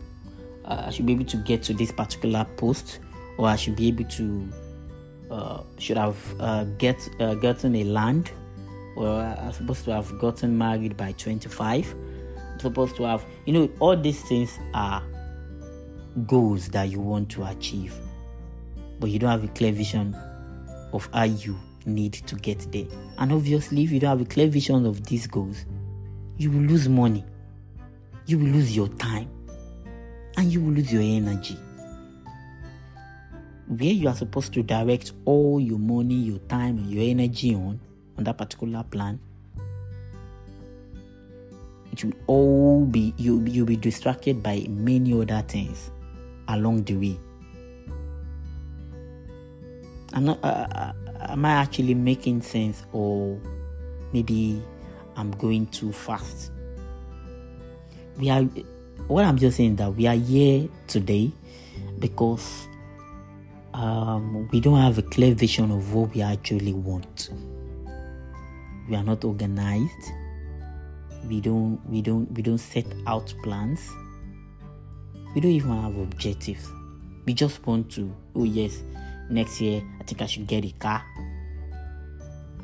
uh, 0.65 0.83
I 0.87 0.89
should 0.91 1.05
be 1.05 1.13
able 1.13 1.25
to 1.25 1.37
get 1.37 1.63
to 1.63 1.73
this 1.73 1.91
particular 1.91 2.45
post, 2.57 2.99
or 3.37 3.47
I 3.47 3.55
should 3.55 3.75
be 3.75 3.87
able 3.87 4.05
to, 4.05 4.49
uh, 5.31 5.63
should 5.77 5.97
have 5.97 6.17
uh, 6.39 6.63
get 6.77 6.97
uh, 7.19 7.35
gotten 7.35 7.75
a 7.75 7.83
land, 7.83 8.31
or 8.95 9.35
supposed 9.51 9.85
to 9.85 9.93
have 9.93 10.17
gotten 10.19 10.57
married 10.57 10.95
by 10.97 11.11
25. 11.13 11.95
I'm 12.53 12.59
supposed 12.59 12.95
to 12.97 13.03
have, 13.03 13.25
you 13.45 13.53
know, 13.53 13.69
all 13.79 13.97
these 13.97 14.21
things 14.23 14.57
are 14.73 15.03
goals 16.25 16.69
that 16.69 16.89
you 16.89 17.01
want 17.01 17.29
to 17.31 17.43
achieve 17.43 17.93
but 18.99 19.09
you 19.09 19.19
don't 19.19 19.31
have 19.31 19.43
a 19.43 19.47
clear 19.49 19.71
vision 19.71 20.15
of 20.93 21.09
how 21.13 21.23
you 21.23 21.57
need 21.85 22.13
to 22.13 22.35
get 22.35 22.59
there. 22.71 22.85
And 23.17 23.31
obviously, 23.31 23.83
if 23.83 23.91
you 23.91 23.99
don't 23.99 24.17
have 24.17 24.21
a 24.21 24.29
clear 24.29 24.47
vision 24.47 24.85
of 24.85 25.05
these 25.05 25.27
goals, 25.27 25.65
you 26.37 26.51
will 26.51 26.61
lose 26.61 26.89
money, 26.89 27.23
you 28.25 28.39
will 28.39 28.47
lose 28.47 28.75
your 28.75 28.87
time, 28.87 29.29
and 30.37 30.51
you 30.51 30.61
will 30.61 30.73
lose 30.73 30.91
your 30.91 31.01
energy. 31.01 31.57
Where 33.67 33.91
you 33.91 34.07
are 34.07 34.15
supposed 34.15 34.53
to 34.53 34.63
direct 34.63 35.13
all 35.25 35.59
your 35.59 35.79
money, 35.79 36.15
your 36.15 36.39
time, 36.39 36.77
and 36.77 36.91
your 36.91 37.03
energy 37.03 37.55
on, 37.55 37.79
on 38.17 38.23
that 38.23 38.37
particular 38.37 38.83
plan, 38.83 39.19
it 41.91 42.03
will 42.03 42.13
all 42.27 42.85
be 42.85 43.13
you 43.17 43.41
you'll 43.45 43.65
be 43.65 43.77
distracted 43.77 44.43
by 44.43 44.65
many 44.69 45.19
other 45.19 45.41
things 45.47 45.91
along 46.47 46.83
the 46.83 46.95
way 46.95 47.17
I'm 50.15 50.23
not. 50.23 50.39
Uh, 50.41 50.67
uh, 50.71 50.93
am 51.19 51.45
I 51.45 51.51
actually 51.51 51.93
making 51.93 52.41
sense, 52.41 52.83
or 52.93 53.37
maybe 54.13 54.63
I'm 55.17 55.31
going 55.31 55.67
too 55.67 55.91
fast? 55.91 56.51
We 58.17 58.29
are. 58.29 58.43
What 59.07 59.25
I'm 59.25 59.37
just 59.37 59.57
saying 59.57 59.75
that 59.75 59.93
we 59.93 60.07
are 60.07 60.15
here 60.15 60.69
today 60.87 61.31
because 61.99 62.67
um, 63.75 64.47
we 64.51 64.61
don't 64.61 64.79
have 64.79 64.97
a 64.97 65.01
clear 65.01 65.35
vision 65.35 65.69
of 65.69 65.93
what 65.93 66.15
we 66.15 66.21
actually 66.21 66.73
want. 66.73 67.29
We 68.87 68.95
are 68.95 69.03
not 69.03 69.25
organized. 69.25 70.11
We 71.27 71.41
don't. 71.41 71.81
We 71.89 72.01
don't. 72.01 72.31
We 72.31 72.41
don't 72.41 72.57
set 72.57 72.85
out 73.05 73.33
plans. 73.43 73.81
We 75.33 75.41
don't 75.41 75.51
even 75.51 75.81
have 75.81 75.97
objectives. 75.97 76.69
We 77.25 77.33
just 77.33 77.65
want 77.67 77.91
to. 77.93 78.15
Oh 78.35 78.45
yes, 78.45 78.81
next 79.29 79.59
year 79.59 79.83
I 79.99 80.03
think 80.03 80.21
I 80.21 80.27
should 80.27 80.47
get 80.47 80.63
a 80.63 80.71
car. 80.79 81.03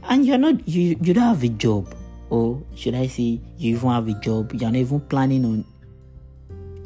And 0.03 0.25
you're 0.25 0.37
not 0.37 0.65
you 0.67 0.97
you 1.01 1.13
don't 1.13 1.23
have 1.23 1.43
a 1.43 1.49
job, 1.49 1.93
or 2.29 2.61
should 2.75 2.95
I 2.95 3.07
say 3.07 3.41
you 3.57 3.75
even 3.75 3.89
have 3.89 4.07
a 4.07 4.13
job? 4.13 4.53
You're 4.53 4.71
not 4.71 4.77
even 4.77 5.01
planning 5.01 5.43
on, 5.43 5.65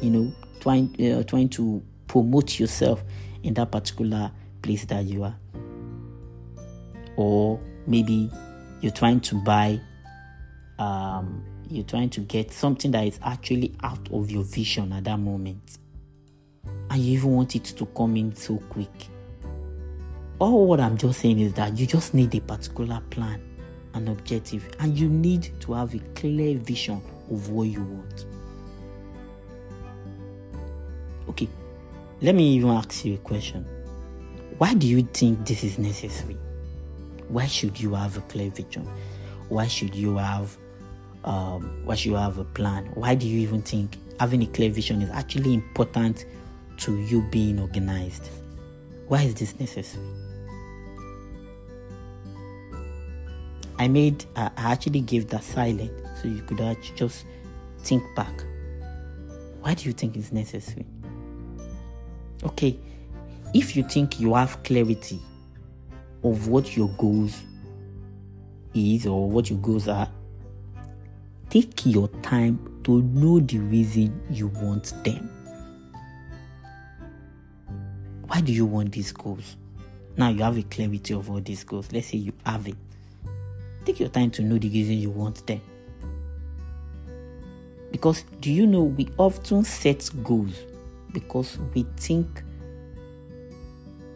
you 0.01 0.09
know, 0.09 0.33
trying 0.61 0.95
uh, 0.99 1.23
trying 1.23 1.49
to 1.49 1.83
promote 2.07 2.59
yourself 2.59 3.03
in 3.45 3.53
that 3.53 3.71
particular 3.71 4.31
place 4.61 4.85
that 4.85 5.05
you 5.05 5.23
are, 5.23 5.37
or 7.15 7.59
maybe 7.85 8.29
you're 8.81 8.91
trying 8.91 9.19
to 9.21 9.35
buy, 9.35 9.79
um, 10.79 11.45
you're 11.69 11.85
trying 11.85 12.09
to 12.09 12.21
get 12.21 12.51
something 12.51 12.91
that 12.91 13.05
is 13.05 13.19
actually 13.23 13.75
out 13.83 14.11
of 14.11 14.31
your 14.31 14.43
vision 14.43 14.91
at 14.93 15.03
that 15.03 15.19
moment, 15.19 15.77
and 16.89 17.01
you 17.01 17.19
even 17.19 17.31
want 17.31 17.55
it 17.55 17.63
to 17.63 17.85
come 17.85 18.17
in 18.17 18.35
so 18.35 18.57
quick. 18.69 19.07
All 20.39 20.67
what 20.67 20.79
I'm 20.79 20.97
just 20.97 21.21
saying 21.21 21.39
is 21.39 21.53
that 21.53 21.77
you 21.77 21.85
just 21.85 22.13
need 22.15 22.33
a 22.33 22.41
particular 22.41 22.99
plan, 23.11 23.41
an 23.93 24.07
objective, 24.07 24.67
and 24.79 24.97
you 24.97 25.07
need 25.07 25.51
to 25.61 25.73
have 25.73 25.93
a 25.93 25.99
clear 26.15 26.57
vision 26.57 26.99
of 27.31 27.49
what 27.49 27.67
you 27.67 27.83
want. 27.83 28.25
Let 32.21 32.35
me 32.35 32.55
even 32.55 32.69
ask 32.69 33.03
you 33.05 33.15
a 33.15 33.17
question. 33.17 33.65
Why 34.57 34.73
do 34.73 34.87
you 34.87 35.01
think 35.01 35.45
this 35.45 35.63
is 35.63 35.77
necessary? 35.77 36.37
Why 37.27 37.45
should 37.45 37.79
you 37.79 37.93
have 37.93 38.17
a 38.17 38.21
clear 38.21 38.49
vision? 38.49 38.87
Why 39.49 39.67
should 39.67 39.93
you 39.93 40.17
have 40.17 40.57
um, 41.25 41.81
why 41.85 41.95
should 41.95 42.11
you 42.11 42.15
have 42.15 42.37
a 42.37 42.43
plan? 42.43 42.85
Why 42.93 43.15
do 43.15 43.27
you 43.27 43.39
even 43.39 43.61
think 43.61 43.97
having 44.19 44.43
a 44.43 44.47
clear 44.47 44.69
vision 44.69 45.01
is 45.01 45.09
actually 45.09 45.55
important 45.55 46.25
to 46.77 46.99
you 47.01 47.21
being 47.31 47.59
organized? 47.59 48.29
Why 49.07 49.23
is 49.23 49.33
this 49.35 49.59
necessary? 49.59 50.05
I 53.77 53.87
made, 53.87 54.23
I 54.35 54.51
actually 54.55 55.01
gave 55.01 55.27
that 55.29 55.43
silent 55.43 55.91
so 56.21 56.27
you 56.27 56.41
could 56.43 56.61
just 56.95 57.25
think 57.79 58.03
back. 58.15 58.43
Why 59.61 59.73
do 59.73 59.85
you 59.85 59.93
think 59.93 60.15
it's 60.15 60.31
necessary? 60.31 60.85
Okay, 62.45 62.77
if 63.55 63.75
you 63.75 63.81
think 63.81 64.19
you 64.19 64.35
have 64.35 64.61
clarity 64.63 65.19
of 66.23 66.47
what 66.47 66.77
your 66.77 66.89
goals 66.89 67.41
is 68.75 69.07
or 69.07 69.27
what 69.27 69.49
your 69.49 69.57
goals 69.59 69.87
are, 69.87 70.07
take 71.49 71.87
your 71.87 72.07
time 72.21 72.81
to 72.83 73.01
know 73.01 73.39
the 73.39 73.57
reason 73.57 74.21
you 74.29 74.47
want 74.47 74.93
them. 75.03 75.27
Why 78.27 78.41
do 78.41 78.53
you 78.53 78.67
want 78.67 78.91
these 78.91 79.11
goals? 79.11 79.55
Now 80.15 80.29
you 80.29 80.43
have 80.43 80.57
a 80.57 80.63
clarity 80.63 81.15
of 81.15 81.31
all 81.31 81.41
these 81.41 81.63
goals. 81.63 81.91
Let's 81.91 82.07
say 82.07 82.19
you 82.19 82.33
have 82.45 82.67
it. 82.67 82.75
Take 83.85 83.99
your 83.99 84.09
time 84.09 84.29
to 84.31 84.43
know 84.43 84.59
the 84.59 84.69
reason 84.69 84.99
you 84.99 85.09
want 85.09 85.45
them. 85.47 85.61
Because 87.91 88.23
do 88.39 88.51
you 88.51 88.67
know 88.67 88.83
we 88.83 89.09
often 89.17 89.63
set 89.63 90.07
goals 90.23 90.53
because 91.15 91.57
we 91.73 91.85
think 91.95 92.43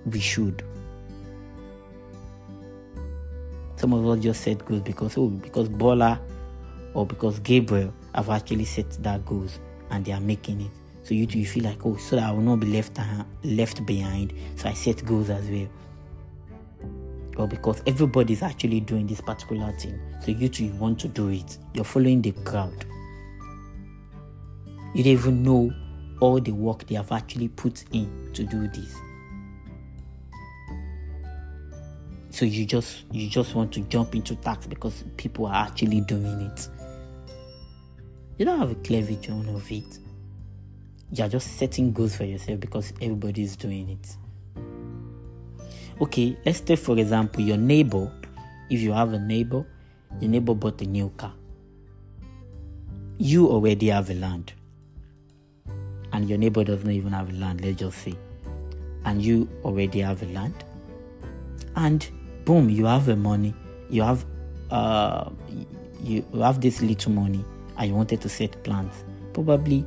we 0.06 0.20
should. 0.20 0.64
Some 3.78 3.94
of 3.94 4.06
us 4.06 4.20
just 4.20 4.42
set 4.42 4.64
goals 4.66 4.82
because 4.82 5.18
oh 5.18 5.30
because 5.30 5.70
Bola 5.70 6.20
or 6.94 7.06
because 7.06 7.40
Gabriel 7.40 7.94
have 8.14 8.30
actually 8.30 8.66
set 8.66 8.90
that 9.02 9.26
goals 9.26 9.60
and 9.90 10.04
they 10.04 10.12
are 10.12 10.20
making 10.20 10.62
it. 10.62 10.72
So 11.04 11.14
you 11.14 11.26
you 11.30 11.46
feel 11.46 11.64
like 11.64 11.86
oh 11.86 11.96
so 11.96 12.18
that 12.18 12.26
I 12.28 12.32
will 12.32 12.42
not 12.42 12.60
be 12.60 12.68
left 12.68 13.00
uh, 13.00 13.24
left 13.44 13.86
behind. 13.86 14.34
So 14.58 14.68
I 14.68 14.74
set 14.74 15.06
goals 15.06 15.30
as 15.30 15.50
well. 15.50 15.70
Or 17.38 17.48
because 17.48 17.82
everybody 17.88 18.34
is 18.34 18.44
actually 18.44 18.82
doing 18.82 19.08
this 19.08 19.22
particular 19.22 19.72
thing. 19.80 19.98
So 20.22 20.32
you 20.32 20.50
too 20.50 20.66
you 20.66 20.74
want 20.74 21.00
to 21.00 21.08
do 21.08 21.30
it. 21.30 21.58
You're 21.74 21.86
following 21.86 22.22
the 22.22 22.34
crowd. 22.44 22.86
You 24.94 25.04
don't 25.04 25.14
even 25.14 25.44
know 25.44 25.72
all 26.20 26.40
the 26.40 26.52
work 26.52 26.86
they 26.88 26.96
have 26.96 27.12
actually 27.12 27.48
put 27.48 27.84
in 27.92 28.30
to 28.34 28.44
do 28.44 28.68
this. 28.68 28.96
So 32.32 32.46
you 32.46 32.66
just 32.66 33.04
you 33.12 33.30
just 33.30 33.56
want 33.56 33.74
to 33.74 33.82
jump 33.82 34.16
into 34.16 34.36
tax 34.36 34.68
because 34.68 35.04
people 35.18 35.48
are 35.48 35.66
actually 35.66 36.02
doing 36.02 36.42
it. 36.42 36.70
You 38.38 38.46
don't 38.46 38.60
have 38.60 38.72
a 38.72 38.76
clear 38.76 39.02
vision 39.02 39.50
of 39.50 39.70
it. 39.72 40.00
You're 41.12 41.28
just 41.28 41.58
setting 41.58 41.92
goals 41.92 42.16
for 42.16 42.24
yourself 42.24 42.60
because 42.60 42.94
everybody 43.02 43.42
is 43.42 43.56
doing 43.56 43.90
it. 43.90 44.16
Okay, 46.02 46.38
let's 46.46 46.62
take 46.62 46.80
for 46.80 46.98
example 46.98 47.42
your 47.42 47.58
neighbor. 47.58 48.12
If 48.70 48.80
you 48.82 48.94
have 48.94 49.12
a 49.14 49.20
neighbor, 49.20 49.66
your 50.22 50.30
neighbor 50.30 50.54
bought 50.54 50.82
a 50.82 50.86
new 50.86 51.10
car. 51.18 51.34
You 53.18 53.48
already 53.50 53.88
have 53.88 54.10
a 54.10 54.14
land 54.14 54.54
and 56.20 56.30
your 56.30 56.38
neighbor 56.38 56.66
doesn't 56.66 56.92
even 56.92 57.14
have 57.14 57.32
land, 57.34 57.62
let's 57.64 57.80
just 57.80 57.98
say, 58.00 58.14
and 59.06 59.22
you 59.22 59.48
already 59.64 60.02
have 60.02 60.22
a 60.22 60.26
land, 60.26 60.54
and 61.78 62.10
boom, 62.44 62.70
you 62.70 62.86
have 62.86 63.06
the 63.06 63.16
money, 63.16 63.54
you 63.90 64.02
have 64.02 64.26
uh, 64.70 65.30
you 66.04 66.26
have 66.42 66.60
this 66.60 66.82
little 66.82 67.14
money, 67.14 67.44
and 67.78 67.88
you 67.88 67.96
wanted 67.96 68.20
to 68.20 68.28
set 68.28 68.62
plans. 68.66 69.06
Probably, 69.32 69.86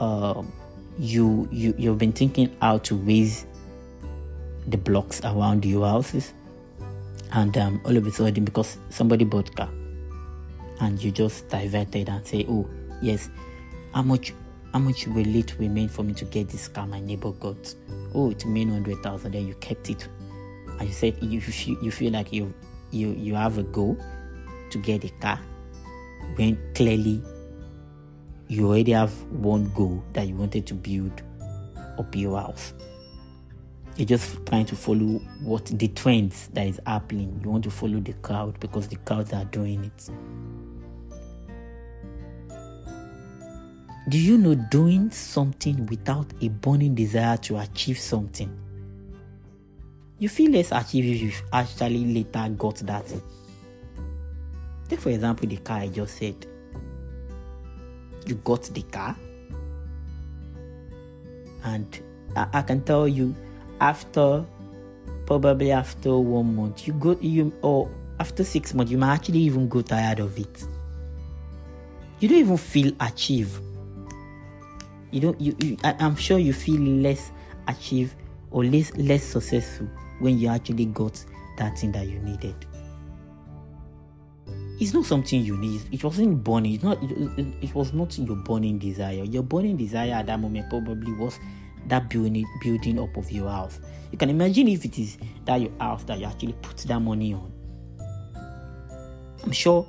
uh, 0.00 0.42
you 0.98 1.46
you 1.52 1.74
you've 1.76 1.98
been 1.98 2.12
thinking 2.12 2.56
how 2.62 2.78
to 2.78 2.96
raise 2.96 3.44
the 4.68 4.78
blocks 4.78 5.20
around 5.24 5.66
your 5.66 5.86
houses, 5.86 6.32
and 7.32 7.58
um, 7.58 7.82
all 7.84 7.94
of 7.94 8.06
a 8.06 8.10
sudden, 8.10 8.46
because 8.46 8.78
somebody 8.88 9.26
bought 9.26 9.54
car, 9.54 9.68
and 10.80 11.02
you 11.02 11.10
just 11.10 11.50
diverted 11.50 12.08
and 12.08 12.26
say, 12.26 12.46
oh 12.48 12.66
yes, 13.02 13.28
how 13.92 14.00
much 14.00 14.32
how 14.72 14.78
much 14.78 15.06
will 15.06 15.36
it 15.36 15.58
remain 15.58 15.88
for 15.88 16.02
me 16.02 16.14
to 16.14 16.24
get 16.24 16.48
this 16.48 16.68
car 16.68 16.86
my 16.86 17.00
neighbor 17.00 17.32
got? 17.32 17.74
Oh, 18.14 18.30
it 18.30 18.44
remained 18.44 18.70
100,000. 18.70 19.32
Then 19.32 19.46
you 19.46 19.54
kept 19.54 19.90
it. 19.90 20.08
And 20.78 20.88
you 20.88 20.94
said 20.94 21.16
you 21.20 21.40
feel, 21.40 21.82
you 21.82 21.90
feel 21.90 22.12
like 22.12 22.32
you, 22.32 22.54
you, 22.90 23.10
you 23.10 23.34
have 23.34 23.58
a 23.58 23.62
goal 23.62 23.96
to 24.70 24.78
get 24.78 25.04
a 25.04 25.10
car 25.20 25.38
when 26.36 26.58
clearly 26.74 27.22
you 28.48 28.68
already 28.68 28.92
have 28.92 29.12
one 29.30 29.70
goal 29.74 30.02
that 30.14 30.26
you 30.26 30.34
wanted 30.36 30.66
to 30.66 30.74
build 30.74 31.22
up 31.98 32.14
your 32.16 32.40
house. 32.40 32.72
You're 33.96 34.06
just 34.06 34.44
trying 34.46 34.64
to 34.66 34.76
follow 34.76 35.20
what 35.42 35.66
the 35.66 35.88
trends 35.88 36.48
that 36.54 36.66
is 36.66 36.80
happening. 36.86 37.40
You 37.44 37.50
want 37.50 37.64
to 37.64 37.70
follow 37.70 38.00
the 38.00 38.14
crowd 38.14 38.58
because 38.58 38.88
the 38.88 38.96
crowds 38.96 39.34
are 39.34 39.44
doing 39.44 39.84
it. 39.84 40.10
Do 44.08 44.18
you 44.18 44.36
know 44.36 44.56
doing 44.56 45.12
something 45.12 45.86
without 45.86 46.26
a 46.40 46.48
burning 46.48 46.94
desire 46.94 47.36
to 47.38 47.58
achieve 47.58 47.98
something? 48.00 48.50
You 50.18 50.28
feel 50.28 50.50
less 50.50 50.72
achieved 50.72 51.08
if 51.08 51.20
you've 51.22 51.42
actually 51.52 52.04
later 52.12 52.48
got 52.58 52.76
that. 52.78 53.04
Take 54.88 55.00
for 55.00 55.10
example 55.10 55.48
the 55.48 55.56
car 55.58 55.78
I 55.78 55.88
just 55.88 56.16
said. 56.16 56.34
You 58.26 58.34
got 58.36 58.62
the 58.64 58.82
car, 58.82 59.16
and 61.64 62.00
I, 62.36 62.46
I 62.54 62.62
can 62.62 62.82
tell 62.82 63.06
you 63.06 63.34
after 63.80 64.44
probably 65.26 65.70
after 65.70 66.18
one 66.18 66.54
month 66.56 66.86
you 66.86 66.92
go 66.94 67.16
you 67.20 67.52
or 67.62 67.88
after 68.20 68.44
six 68.44 68.74
months 68.74 68.92
you 68.92 68.98
might 68.98 69.14
actually 69.14 69.40
even 69.40 69.68
go 69.68 69.80
tired 69.80 70.18
of 70.18 70.36
it. 70.38 70.66
You 72.18 72.28
don't 72.28 72.38
even 72.38 72.56
feel 72.56 72.92
achieved 73.00 73.60
you 75.12 75.20
don't 75.20 75.40
you, 75.40 75.54
you 75.60 75.76
I, 75.84 75.94
i'm 76.00 76.16
sure 76.16 76.38
you 76.38 76.52
feel 76.52 76.80
less 76.80 77.30
achieved 77.68 78.16
or 78.50 78.64
less 78.64 78.94
less 78.96 79.22
successful 79.22 79.88
when 80.20 80.38
you 80.38 80.48
actually 80.48 80.86
got 80.86 81.24
that 81.58 81.78
thing 81.78 81.92
that 81.92 82.06
you 82.06 82.18
needed. 82.20 82.54
It's 84.80 84.94
not 84.94 85.04
something 85.04 85.42
you 85.42 85.56
need. 85.56 85.82
It 85.92 86.02
wasn't 86.02 86.42
burning 86.42 86.74
it's 86.74 86.84
not 86.84 87.02
it, 87.02 87.46
it 87.60 87.74
was 87.74 87.92
not 87.92 88.16
your 88.18 88.36
burning 88.36 88.78
desire. 88.78 89.24
Your 89.24 89.42
burning 89.42 89.76
desire 89.76 90.12
at 90.12 90.26
that 90.26 90.40
moment 90.40 90.70
probably 90.70 91.12
was 91.12 91.38
that 91.86 92.08
building 92.08 92.46
building 92.62 92.98
up 92.98 93.16
of 93.16 93.30
your 93.30 93.48
house. 93.48 93.80
You 94.10 94.18
can 94.18 94.30
imagine 94.30 94.68
if 94.68 94.84
it 94.84 94.98
is 94.98 95.18
that 95.44 95.60
your 95.60 95.72
house 95.78 96.04
that 96.04 96.18
you 96.18 96.26
actually 96.26 96.54
put 96.54 96.76
that 96.78 97.00
money 97.00 97.34
on. 97.34 97.52
I'm 99.44 99.52
sure 99.52 99.86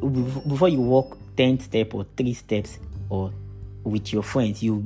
before 0.00 0.68
you 0.68 0.80
walk 0.80 1.18
10 1.36 1.60
steps 1.60 1.94
or 1.94 2.06
3 2.16 2.34
steps 2.34 2.78
or 3.08 3.32
with 3.86 4.12
your 4.12 4.22
friends, 4.22 4.62
you 4.62 4.84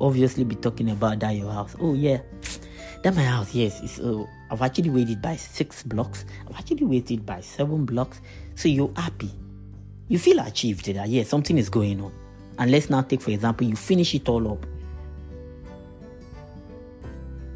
obviously 0.00 0.44
be 0.44 0.54
talking 0.54 0.90
about 0.90 1.20
that 1.20 1.30
your 1.34 1.50
house. 1.50 1.74
Oh 1.80 1.94
yeah, 1.94 2.18
that 3.02 3.14
my 3.14 3.24
house. 3.24 3.54
Yes, 3.54 3.98
uh, 3.98 4.24
I've 4.50 4.62
actually 4.62 4.90
waited 4.90 5.22
by 5.22 5.36
six 5.36 5.82
blocks. 5.82 6.24
I've 6.48 6.56
actually 6.56 6.84
waited 6.84 7.24
by 7.24 7.40
seven 7.40 7.84
blocks. 7.84 8.20
So 8.54 8.68
you're 8.68 8.92
happy. 8.96 9.30
You 10.08 10.18
feel 10.18 10.38
achieved 10.40 10.84
that 10.86 11.08
yeah 11.08 11.22
something 11.22 11.56
is 11.56 11.68
going 11.68 12.00
on. 12.00 12.12
And 12.58 12.70
let's 12.70 12.90
now 12.90 13.00
take 13.00 13.22
for 13.22 13.30
example 13.30 13.66
you 13.66 13.76
finish 13.76 14.14
it 14.14 14.28
all 14.28 14.52
up. 14.52 14.66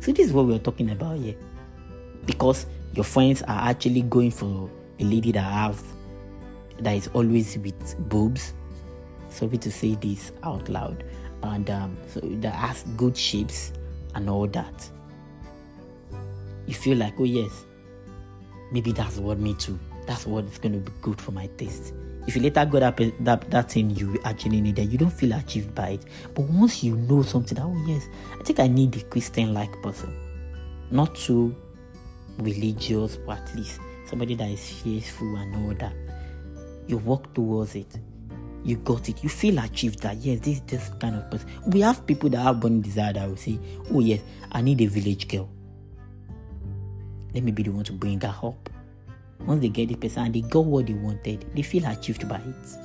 So 0.00 0.12
this 0.12 0.26
is 0.26 0.32
what 0.32 0.46
we're 0.46 0.58
talking 0.58 0.90
about 0.90 1.18
here, 1.18 1.34
because 2.24 2.64
your 2.94 3.04
friends 3.04 3.42
are 3.42 3.68
actually 3.68 4.02
going 4.02 4.30
for 4.30 4.70
a 4.98 5.04
lady 5.04 5.32
that 5.32 5.40
have 5.40 5.82
that 6.78 6.94
is 6.94 7.08
always 7.12 7.58
with 7.58 8.08
boobs 8.08 8.54
sorry 9.36 9.58
to 9.58 9.70
say 9.70 9.94
this 9.94 10.32
out 10.42 10.68
loud, 10.68 11.04
and 11.42 11.68
um, 11.70 11.96
so 12.08 12.20
that 12.20 12.54
has 12.54 12.84
good 12.96 13.16
shapes 13.16 13.72
and 14.14 14.30
all 14.30 14.46
that. 14.48 14.90
You 16.66 16.74
feel 16.74 16.96
like, 16.96 17.14
oh 17.18 17.24
yes, 17.24 17.64
maybe 18.72 18.92
that's 18.92 19.18
what 19.18 19.38
me 19.38 19.54
too. 19.54 19.78
That's 20.06 20.26
what 20.26 20.44
is 20.44 20.58
going 20.58 20.72
to 20.72 20.78
be 20.78 20.92
good 21.02 21.20
for 21.20 21.32
my 21.32 21.48
taste. 21.58 21.92
If 22.26 22.34
you 22.34 22.42
later 22.42 22.64
got 22.64 22.96
that, 22.96 23.24
that 23.24 23.50
that 23.50 23.70
thing 23.70 23.90
you 23.90 24.18
actually 24.24 24.60
needed, 24.60 24.90
you 24.90 24.98
don't 24.98 25.12
feel 25.12 25.32
achieved 25.32 25.74
by 25.74 25.90
it. 25.90 26.04
But 26.34 26.42
once 26.46 26.82
you 26.82 26.96
know 26.96 27.22
something, 27.22 27.56
that, 27.56 27.64
oh 27.64 27.84
yes, 27.86 28.08
I 28.40 28.42
think 28.42 28.58
I 28.58 28.66
need 28.66 28.96
a 28.96 29.02
Christian-like 29.02 29.80
person, 29.82 30.12
not 30.90 31.14
too 31.14 31.54
religious, 32.38 33.16
but 33.16 33.38
at 33.38 33.54
least 33.54 33.80
somebody 34.08 34.34
that 34.34 34.48
is 34.48 34.68
faithful 34.82 35.36
and 35.36 35.54
all 35.54 35.74
that. 35.74 35.94
You 36.88 36.98
walk 36.98 37.32
towards 37.34 37.74
it 37.74 37.96
you 38.66 38.76
got 38.78 39.08
it. 39.08 39.22
You 39.22 39.28
feel 39.28 39.58
achieved 39.60 40.00
that 40.00 40.16
yes, 40.16 40.40
this 40.40 40.60
this 40.66 40.90
kind 40.98 41.14
of 41.14 41.30
person. 41.30 41.48
We 41.68 41.80
have 41.82 42.04
people 42.04 42.28
that 42.30 42.38
have 42.38 42.58
burning 42.58 42.82
desire 42.82 43.12
that 43.12 43.28
will 43.28 43.36
say, 43.36 43.60
Oh 43.92 44.00
yes, 44.00 44.20
I 44.50 44.60
need 44.60 44.80
a 44.80 44.86
village 44.86 45.28
girl. 45.28 45.48
Let 47.32 47.44
me 47.44 47.52
be 47.52 47.62
the 47.62 47.70
one 47.70 47.84
to 47.84 47.92
bring 47.92 48.20
her 48.20 48.34
up. 48.42 48.68
Once 49.40 49.60
they 49.60 49.68
get 49.68 49.88
the 49.88 49.94
person 49.94 50.24
and 50.24 50.34
they 50.34 50.40
got 50.40 50.64
what 50.64 50.86
they 50.86 50.94
wanted, 50.94 51.44
they 51.54 51.62
feel 51.62 51.86
achieved 51.86 52.28
by 52.28 52.38
it. 52.38 52.78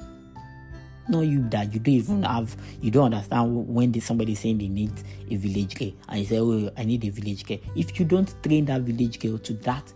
Not 1.09 1.21
you 1.21 1.49
that 1.49 1.73
you 1.73 1.79
don't 1.79 1.95
even 1.95 2.23
have, 2.23 2.55
you 2.79 2.91
don't 2.91 3.05
understand 3.05 3.67
when 3.67 3.99
somebody 4.01 4.35
saying 4.35 4.59
they 4.59 4.67
need 4.67 4.93
a 5.31 5.35
village 5.35 5.73
girl 5.79 5.91
and 6.09 6.19
you 6.19 6.25
say, 6.27 6.39
Oh, 6.39 6.69
I 6.77 6.83
need 6.83 7.03
a 7.05 7.09
village 7.09 7.43
girl. 7.43 7.57
If 7.75 7.99
you 7.99 8.05
don't 8.05 8.31
train 8.43 8.65
that 8.65 8.81
village 8.81 9.19
girl 9.19 9.39
to 9.39 9.53
that 9.53 9.91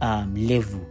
um, 0.00 0.34
level 0.34 0.84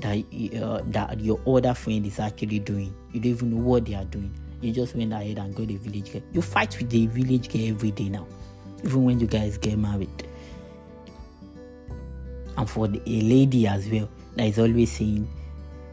that 0.00 0.62
uh, 0.62 0.82
that 0.86 1.20
your 1.20 1.40
other 1.46 1.74
friend 1.74 2.06
is 2.06 2.18
actually 2.18 2.58
doing. 2.58 2.94
You 3.12 3.20
don't 3.20 3.32
even 3.32 3.50
know 3.50 3.62
what 3.62 3.84
they 3.84 3.94
are 3.94 4.04
doing. 4.04 4.34
You 4.60 4.72
just 4.72 4.94
went 4.94 5.12
ahead 5.12 5.38
and 5.38 5.54
got 5.54 5.70
a 5.70 5.76
village 5.76 6.12
girl. 6.12 6.22
You 6.32 6.42
fight 6.42 6.76
with 6.78 6.90
the 6.90 7.06
village 7.06 7.50
girl 7.50 7.68
every 7.68 7.90
day 7.92 8.08
now, 8.08 8.26
even 8.84 9.04
when 9.04 9.20
you 9.20 9.26
guys 9.26 9.56
get 9.58 9.78
married. 9.78 10.08
And 12.56 12.68
for 12.68 12.88
the, 12.88 13.00
a 13.06 13.20
lady 13.22 13.66
as 13.66 13.88
well 13.88 14.08
that 14.36 14.46
is 14.46 14.58
always 14.58 14.92
saying, 14.92 15.28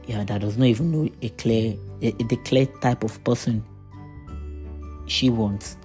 yeah, 0.06 0.24
that 0.24 0.42
does 0.42 0.58
not 0.58 0.66
even 0.66 0.92
know 0.92 1.10
a 1.22 1.30
clear, 1.30 1.76
a, 2.02 2.08
a, 2.08 2.36
clear 2.38 2.66
type 2.66 3.04
of 3.04 3.24
person 3.24 3.64
she 5.06 5.30
wants. 5.30 5.78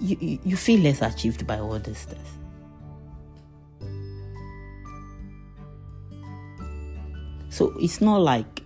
You, 0.00 0.16
you, 0.20 0.38
you 0.44 0.56
feel 0.56 0.80
less 0.80 1.02
achieved 1.02 1.46
by 1.46 1.58
all 1.58 1.78
this 1.78 1.98
stuff. 1.98 2.37
So 7.58 7.74
it's 7.80 8.00
not 8.00 8.18
like 8.18 8.62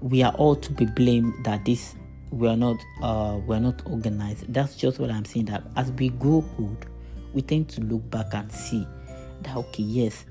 we 0.00 0.24
are 0.24 0.32
all 0.32 0.56
to 0.56 0.72
be 0.72 0.84
blamed 0.84 1.44
that 1.44 1.64
this 1.64 1.94
we 2.32 2.48
are 2.48 2.56
not 2.56 2.76
uh 3.00 3.38
we 3.46 3.54
are 3.54 3.60
not 3.60 3.80
organized. 3.86 4.52
That's 4.52 4.74
just 4.74 4.98
what 4.98 5.12
I'm 5.12 5.24
saying. 5.24 5.46
That 5.46 5.62
as 5.76 5.92
we 5.92 6.08
grow 6.08 6.44
old, 6.58 6.86
we 7.34 7.42
tend 7.42 7.68
to 7.68 7.80
look 7.82 8.10
back 8.10 8.34
and 8.34 8.50
see 8.50 8.84
that 9.42 9.56
okay, 9.56 9.84
yes, 9.84 10.24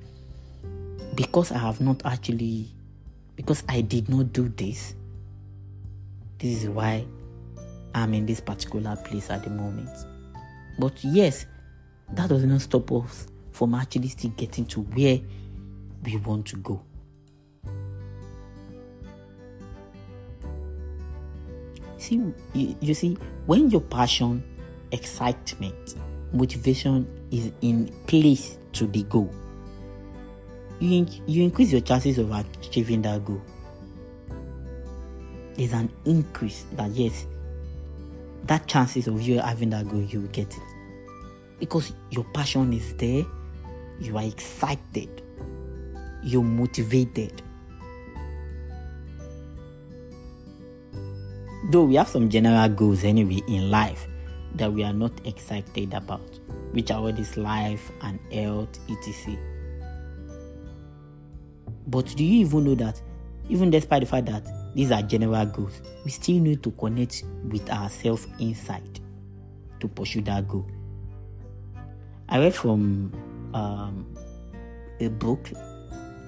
because 1.15 1.53
I 1.53 1.59
have 1.59 1.79
not 1.79 2.01
actually 2.03 2.75
because 3.37 3.63
I 3.69 3.79
did 3.79 4.09
not 4.09 4.33
do 4.33 4.49
this, 4.49 4.93
this 6.37 6.63
is 6.63 6.67
why 6.67 7.05
I'm 7.95 8.13
in 8.13 8.25
this 8.25 8.41
particular 8.41 8.97
place 9.05 9.29
at 9.29 9.45
the 9.45 9.51
moment. 9.51 9.89
But 10.77 11.01
yes, 11.01 11.45
that 12.11 12.27
does 12.27 12.43
not 12.43 12.59
stop 12.59 12.91
us 12.91 13.27
from 13.53 13.73
actually 13.73 14.09
still 14.09 14.31
getting 14.31 14.65
to 14.65 14.81
where 14.81 15.21
we 16.03 16.17
want 16.17 16.47
to 16.47 16.57
go. 16.57 16.83
See, 22.01 22.15
you, 22.53 22.75
you 22.81 22.93
see, 22.95 23.15
when 23.45 23.69
your 23.69 23.81
passion, 23.81 24.43
excitement, 24.91 25.95
motivation 26.33 27.07
is 27.29 27.51
in 27.61 27.93
place 28.07 28.57
to 28.73 28.87
the 28.87 29.03
goal, 29.03 29.31
you, 30.79 31.05
you 31.27 31.43
increase 31.43 31.71
your 31.71 31.81
chances 31.81 32.17
of 32.17 32.31
achieving 32.31 33.03
that 33.03 33.23
goal. 33.23 33.39
There's 35.53 35.73
an 35.73 35.91
increase 36.05 36.65
that 36.71 36.89
yes, 36.89 37.27
that 38.45 38.65
chances 38.65 39.05
of 39.05 39.21
you 39.21 39.37
having 39.37 39.69
that 39.69 39.87
goal, 39.87 40.01
you 40.01 40.21
will 40.21 40.27
get 40.29 40.51
it. 40.57 40.63
Because 41.59 41.93
your 42.09 42.25
passion 42.33 42.73
is 42.73 42.95
there, 42.95 43.23
you 43.99 44.17
are 44.17 44.23
excited, 44.23 45.21
you're 46.23 46.41
motivated 46.41 47.43
Though 51.71 51.85
we 51.85 51.95
have 51.95 52.09
some 52.09 52.29
general 52.29 52.67
goals 52.67 53.05
anyway 53.05 53.41
in 53.47 53.71
life 53.71 54.05
that 54.55 54.73
we 54.73 54.83
are 54.83 54.91
not 54.91 55.25
excited 55.25 55.93
about, 55.93 56.37
which 56.71 56.91
are 56.91 56.99
all 56.99 57.13
this 57.13 57.37
life 57.37 57.93
and 58.01 58.19
health, 58.29 58.77
etc. 58.89 59.37
But 61.87 62.07
do 62.17 62.25
you 62.25 62.45
even 62.45 62.65
know 62.65 62.75
that, 62.75 63.01
even 63.47 63.69
despite 63.69 64.01
the 64.01 64.05
fact 64.05 64.25
that 64.25 64.43
these 64.75 64.91
are 64.91 65.01
general 65.01 65.45
goals, 65.45 65.81
we 66.03 66.11
still 66.11 66.41
need 66.41 66.61
to 66.63 66.71
connect 66.71 67.23
with 67.45 67.69
ourselves 67.69 68.27
inside 68.39 68.99
to 69.79 69.87
pursue 69.87 70.23
that 70.23 70.49
goal? 70.49 70.69
I 72.27 72.39
read 72.39 72.53
from 72.53 73.13
um, 73.53 74.13
a 74.99 75.07
book. 75.07 75.49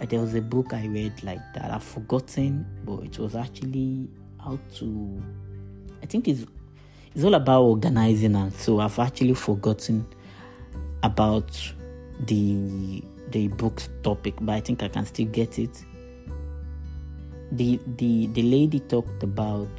There 0.07 0.21
was 0.21 0.35
a 0.35 0.41
book 0.41 0.73
I 0.73 0.87
read 0.87 1.21
like 1.21 1.41
that. 1.53 1.69
I've 1.69 1.83
forgotten, 1.83 2.65
but 2.85 3.03
it 3.03 3.19
was 3.19 3.35
actually 3.35 4.07
how 4.43 4.59
to 4.75 5.21
I 6.01 6.05
think 6.05 6.27
it's 6.27 6.45
it's 7.15 7.23
all 7.23 7.35
about 7.35 7.63
organizing 7.63 8.35
and 8.35 8.53
so 8.53 8.79
I've 8.79 8.97
actually 8.99 9.35
forgotten 9.35 10.05
about 11.03 11.51
the 12.21 13.03
the 13.29 13.47
book's 13.47 13.89
topic, 14.03 14.35
but 14.41 14.53
I 14.53 14.59
think 14.59 14.83
I 14.83 14.87
can 14.87 15.05
still 15.05 15.25
get 15.27 15.59
it. 15.59 15.83
The 17.51 17.79
the 17.97 18.27
the 18.27 18.41
lady 18.41 18.79
talked 18.79 19.23
about 19.23 19.69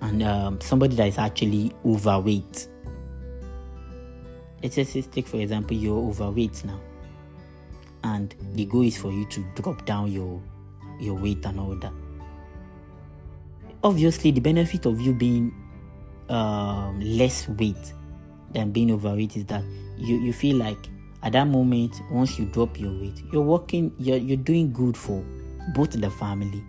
and 0.00 0.22
um, 0.22 0.60
somebody 0.60 0.96
that 0.96 1.08
is 1.08 1.18
actually 1.18 1.72
overweight. 1.84 2.68
Let's 4.62 4.74
just 4.74 5.12
take 5.12 5.26
for 5.26 5.38
example 5.38 5.76
you're 5.76 5.98
overweight 5.98 6.64
now, 6.64 6.80
and 8.04 8.34
the 8.54 8.64
goal 8.66 8.82
is 8.82 8.96
for 8.96 9.12
you 9.12 9.24
to 9.26 9.44
drop 9.54 9.84
down 9.84 10.10
your 10.10 10.40
your 11.00 11.14
weight 11.14 11.44
and 11.46 11.60
all 11.60 11.76
that 11.76 11.92
obviously 13.82 14.30
the 14.30 14.40
benefit 14.40 14.86
of 14.86 15.00
you 15.00 15.12
being 15.12 15.52
um, 16.28 17.00
less 17.00 17.48
weight 17.48 17.92
than 18.52 18.70
being 18.70 18.90
overweight 18.90 19.36
is 19.36 19.44
that 19.46 19.62
you, 19.96 20.16
you 20.18 20.32
feel 20.32 20.56
like 20.56 20.88
at 21.22 21.32
that 21.32 21.46
moment 21.46 22.00
once 22.10 22.38
you 22.38 22.46
drop 22.46 22.78
your 22.78 22.92
weight 22.92 23.22
you're 23.32 23.42
working 23.42 23.92
you're, 23.98 24.16
you're 24.16 24.36
doing 24.36 24.72
good 24.72 24.96
for 24.96 25.24
both 25.74 25.90
the 25.92 26.10
family 26.10 26.62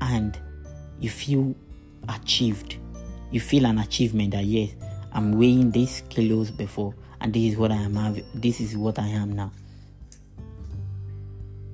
and 0.00 0.38
you 1.00 1.10
feel 1.10 1.54
achieved. 2.08 2.76
You 3.30 3.40
feel 3.40 3.66
an 3.66 3.78
achievement 3.78 4.32
that 4.32 4.44
yes 4.44 4.70
i'm 5.12 5.38
weighing 5.38 5.70
these 5.70 6.02
kilos 6.10 6.50
before 6.50 6.94
and 7.22 7.32
this 7.32 7.52
is 7.52 7.56
what 7.56 7.72
i 7.72 7.76
am 7.76 8.22
this 8.34 8.60
is 8.60 8.76
what 8.76 8.98
i 8.98 9.06
am 9.06 9.32
now. 9.32 9.50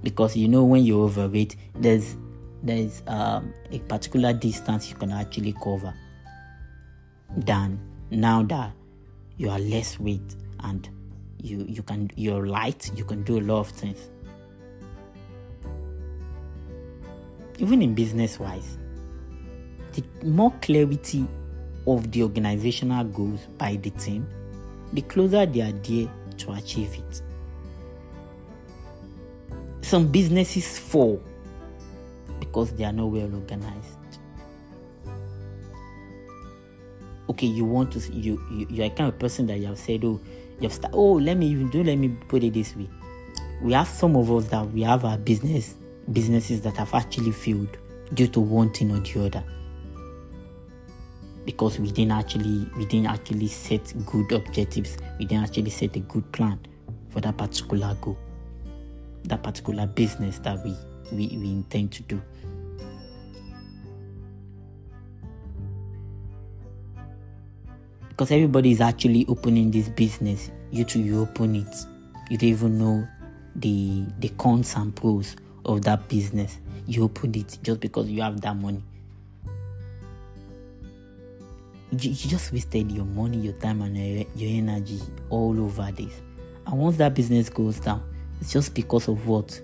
Because 0.03 0.37
you 0.37 0.49
know 0.49 0.65
when 0.65 0.85
you're 0.85 1.05
overweight 1.05 1.57
there's 1.75 2.17
there 2.65 2.79
is 2.79 3.03
um, 3.07 3.53
a 3.71 3.79
particular 3.81 4.33
distance 4.33 4.89
you 4.89 4.97
can 4.97 5.13
actually 5.13 5.55
cover 5.63 5.93
than 7.37 7.79
now 8.11 8.43
that 8.43 8.73
you 9.37 9.51
are 9.51 9.59
less 9.59 10.01
weight 10.01 10.35
and 10.61 10.89
you 11.43 11.65
you 11.69 11.83
can 11.83 12.11
you're 12.17 12.47
light 12.47 12.91
you 12.97 13.05
can 13.05 13.23
do 13.23 13.39
a 13.39 13.43
lot 13.43 13.61
of 13.61 13.69
things. 13.69 14.09
Even 17.59 17.83
in 17.83 17.95
business 17.95 18.41
wise 18.41 18.79
the 19.93 20.03
more 20.25 20.53
clarity 20.63 21.27
of 21.87 22.11
the 22.11 22.23
organizational 22.23 23.05
goals 23.05 23.41
by 23.59 23.77
the 23.77 23.91
team 23.91 24.27
the 24.95 25.03
closer 25.03 25.45
they 25.45 25.61
are 25.61 25.73
there 25.73 26.09
to 26.39 26.53
achieve 26.53 26.95
it. 26.95 27.23
Some 29.83 30.09
businesses 30.09 30.79
fall 30.79 31.23
because 32.45 32.73
they 32.73 32.85
are 32.85 32.93
not 32.93 33.07
well 33.07 33.35
organized. 33.35 33.99
Okay, 37.31 37.47
you 37.47 37.65
want 37.65 37.93
to 37.93 37.99
you 38.13 38.41
you 38.51 38.67
you 38.69 38.85
are 38.85 38.91
kind 38.91 39.09
of 39.09 39.19
person 39.19 39.47
that 39.47 39.59
you 39.59 39.67
have 39.67 39.79
said, 39.79 40.05
oh, 40.05 40.21
you 40.61 40.69
have 40.69 40.73
start, 40.73 40.93
oh, 40.95 41.15
let 41.15 41.37
me 41.37 41.47
even 41.49 41.71
do 41.71 41.83
let 41.83 41.97
me 41.97 42.09
put 42.29 42.45
it 42.45 42.53
this 42.53 42.77
way. 42.77 42.89
We 43.63 43.73
have 43.73 43.89
some 43.89 44.15
of 44.17 44.31
us 44.31 44.49
that 44.49 44.71
we 44.71 44.83
have 44.83 45.05
our 45.05 45.17
business 45.17 45.77
businesses 46.13 46.61
that 46.63 46.77
have 46.77 46.93
actually 46.95 47.33
failed 47.33 47.79
due 48.13 48.27
to 48.29 48.41
one 48.41 48.71
thing 48.73 48.91
or 48.91 49.01
the 49.01 49.25
other 49.25 49.45
because 51.47 51.79
we 51.79 51.91
didn't 51.91 52.13
actually 52.13 52.69
we 52.77 52.85
didn't 52.87 53.07
actually 53.07 53.49
set 53.49 53.93
good 54.05 54.33
objectives 54.33 54.99
we 55.19 55.25
didn't 55.25 55.45
actually 55.45 55.71
set 55.71 55.97
a 55.97 56.01
good 56.01 56.31
plan 56.33 56.59
for 57.09 57.21
that 57.21 57.37
particular 57.37 57.97
goal 58.01 58.19
that 59.25 59.43
particular 59.43 59.87
business 59.87 60.39
that 60.41 60.63
we 60.65 60.75
we, 61.13 61.29
we 61.39 61.49
intend 61.49 61.93
to 61.93 62.03
do 62.03 62.21
because 68.17 68.31
everybody 68.31 68.71
is 68.71 68.81
actually 68.81 69.27
opening 69.27 69.73
this 69.73 69.89
business. 69.89 70.53
You 70.71 70.85
too, 70.85 71.01
you 71.01 71.21
open 71.21 71.57
it. 71.57 71.87
You 72.31 72.39
don't 72.39 72.49
even 72.49 72.79
know 72.79 73.09
the 73.57 74.07
the 74.21 74.29
cons 74.31 74.75
and 74.77 74.95
pros 74.95 75.35
of 75.65 75.83
that 75.83 76.09
business. 76.09 76.59
You 76.87 77.05
open 77.05 77.35
it 77.35 77.59
just 77.63 77.81
because 77.81 78.09
you 78.09 78.23
have 78.23 78.41
that 78.43 78.57
money. 78.57 78.83
You, 81.91 82.11
you 82.11 82.31
just 82.31 82.53
wasted 82.53 82.93
your 82.93 83.05
money, 83.05 83.39
your 83.39 83.55
time, 83.55 83.83
and 83.83 83.97
your, 83.97 84.27
your 84.37 84.63
energy 84.63 85.01
all 85.29 85.61
over 85.61 85.91
this. 85.91 86.21
And 86.69 86.79
once 86.79 86.97
that 86.99 87.15
business 87.15 87.49
goes 87.49 87.81
down, 87.81 88.03
it's 88.41 88.53
just 88.53 88.75
because 88.75 89.09
of 89.09 89.27
what 89.27 89.61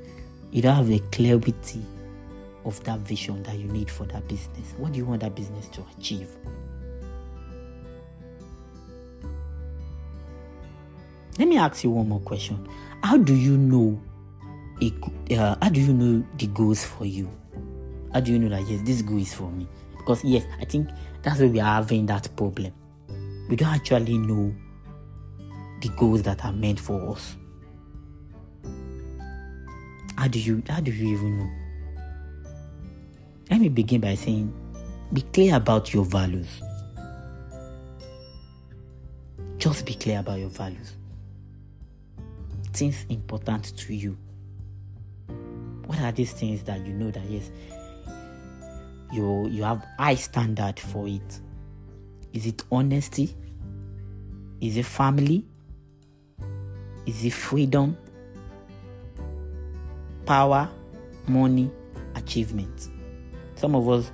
you 0.51 0.61
don't 0.61 0.75
have 0.75 0.91
a 0.91 0.99
clarity 1.13 1.83
of 2.65 2.83
that 2.83 2.99
vision 3.01 3.45
that 3.45 3.57
you 3.57 3.69
need 3.69 3.91
for 3.91 4.07
that 4.07 4.27
business. 4.27 4.75
What 4.77 4.93
do 4.93 4.99
you 4.99 5.05
want 5.05 5.21
that 5.21 5.37
business 5.37 5.69
to 5.69 5.85
achieve? 5.97 6.29
Let 11.41 11.49
me 11.49 11.57
ask 11.57 11.83
you 11.83 11.89
one 11.89 12.07
more 12.07 12.21
question. 12.21 12.69
How 13.03 13.17
do 13.17 13.35
you 13.35 13.57
know 13.57 13.99
a, 14.83 14.93
uh, 15.35 15.57
how 15.63 15.71
do 15.71 15.81
you 15.81 15.95
know 15.95 16.23
the 16.37 16.49
goals 16.49 16.85
for 16.85 17.07
you? 17.07 17.31
How 18.13 18.21
do 18.21 18.31
you 18.31 18.39
know 18.39 18.51
that 18.51 18.69
yes, 18.69 18.83
this 18.85 19.01
goal 19.01 19.17
is 19.17 19.33
for 19.33 19.51
me? 19.51 19.67
Because 19.97 20.23
yes, 20.23 20.45
I 20.61 20.67
think 20.67 20.91
that's 21.23 21.41
where 21.41 21.49
we 21.49 21.59
are 21.59 21.77
having 21.77 22.05
that 22.07 22.29
problem. 22.37 22.75
We 23.49 23.57
don't 23.57 23.71
actually 23.71 24.19
know 24.19 24.55
the 25.81 25.89
goals 25.97 26.25
that 26.25 26.45
are 26.45 26.53
meant 26.53 26.79
for 26.79 27.13
us? 27.13 27.39
How 30.19 30.29
do 30.29 30.39
you 30.39 30.63
how 30.69 30.81
do 30.81 30.93
you 30.93 31.17
even 31.17 31.39
know? 31.39 31.51
Let 33.51 33.63
me 33.63 33.71
begin 33.71 34.03
by 34.03 34.15
saying 34.15 34.53
be 35.15 35.23
clear 35.23 35.57
about 35.57 35.95
your 35.95 36.05
values. 36.05 36.61
Just 39.57 39.87
be 39.87 39.95
clear 39.95 40.21
about 40.21 40.39
your 40.39 40.51
values. 40.51 40.97
Things 42.81 43.05
important 43.11 43.77
to 43.77 43.95
you. 43.95 44.17
What 45.85 46.01
are 46.01 46.13
these 46.13 46.33
things 46.33 46.63
that 46.63 46.81
you 46.87 46.95
know 46.95 47.11
that 47.11 47.29
yes, 47.29 47.51
you 49.13 49.49
you 49.49 49.65
have 49.65 49.85
high 49.99 50.15
standard 50.15 50.81
for 50.81 51.07
it? 51.07 51.41
Is 52.33 52.47
it 52.47 52.63
honesty? 52.73 53.37
Is 54.63 54.79
it 54.79 54.87
family? 54.87 55.45
Is 57.05 57.23
it 57.23 57.35
freedom? 57.35 57.99
Power, 60.25 60.67
money, 61.29 61.71
achievement. 62.15 62.89
Some 63.57 63.75
of 63.75 63.91
us 63.91 64.11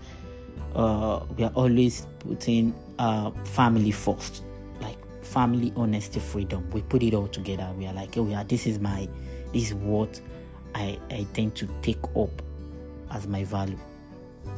uh, 0.74 1.24
we 1.38 1.44
are 1.44 1.52
always 1.54 2.08
putting 2.18 2.74
uh, 2.98 3.30
family 3.44 3.92
first, 3.92 4.42
family, 5.36 5.70
honesty, 5.76 6.18
freedom. 6.18 6.66
We 6.70 6.80
put 6.80 7.02
it 7.02 7.12
all 7.12 7.28
together. 7.28 7.70
We 7.76 7.86
are 7.86 7.92
like, 7.92 8.16
oh 8.16 8.26
yeah, 8.26 8.42
this 8.42 8.66
is 8.66 8.78
my, 8.78 9.06
this 9.52 9.68
is 9.68 9.74
what 9.74 10.18
I 10.74 10.98
I 11.10 11.26
tend 11.34 11.54
to 11.56 11.68
take 11.82 12.02
up 12.16 12.30
as 13.10 13.26
my 13.26 13.44
value. 13.44 13.78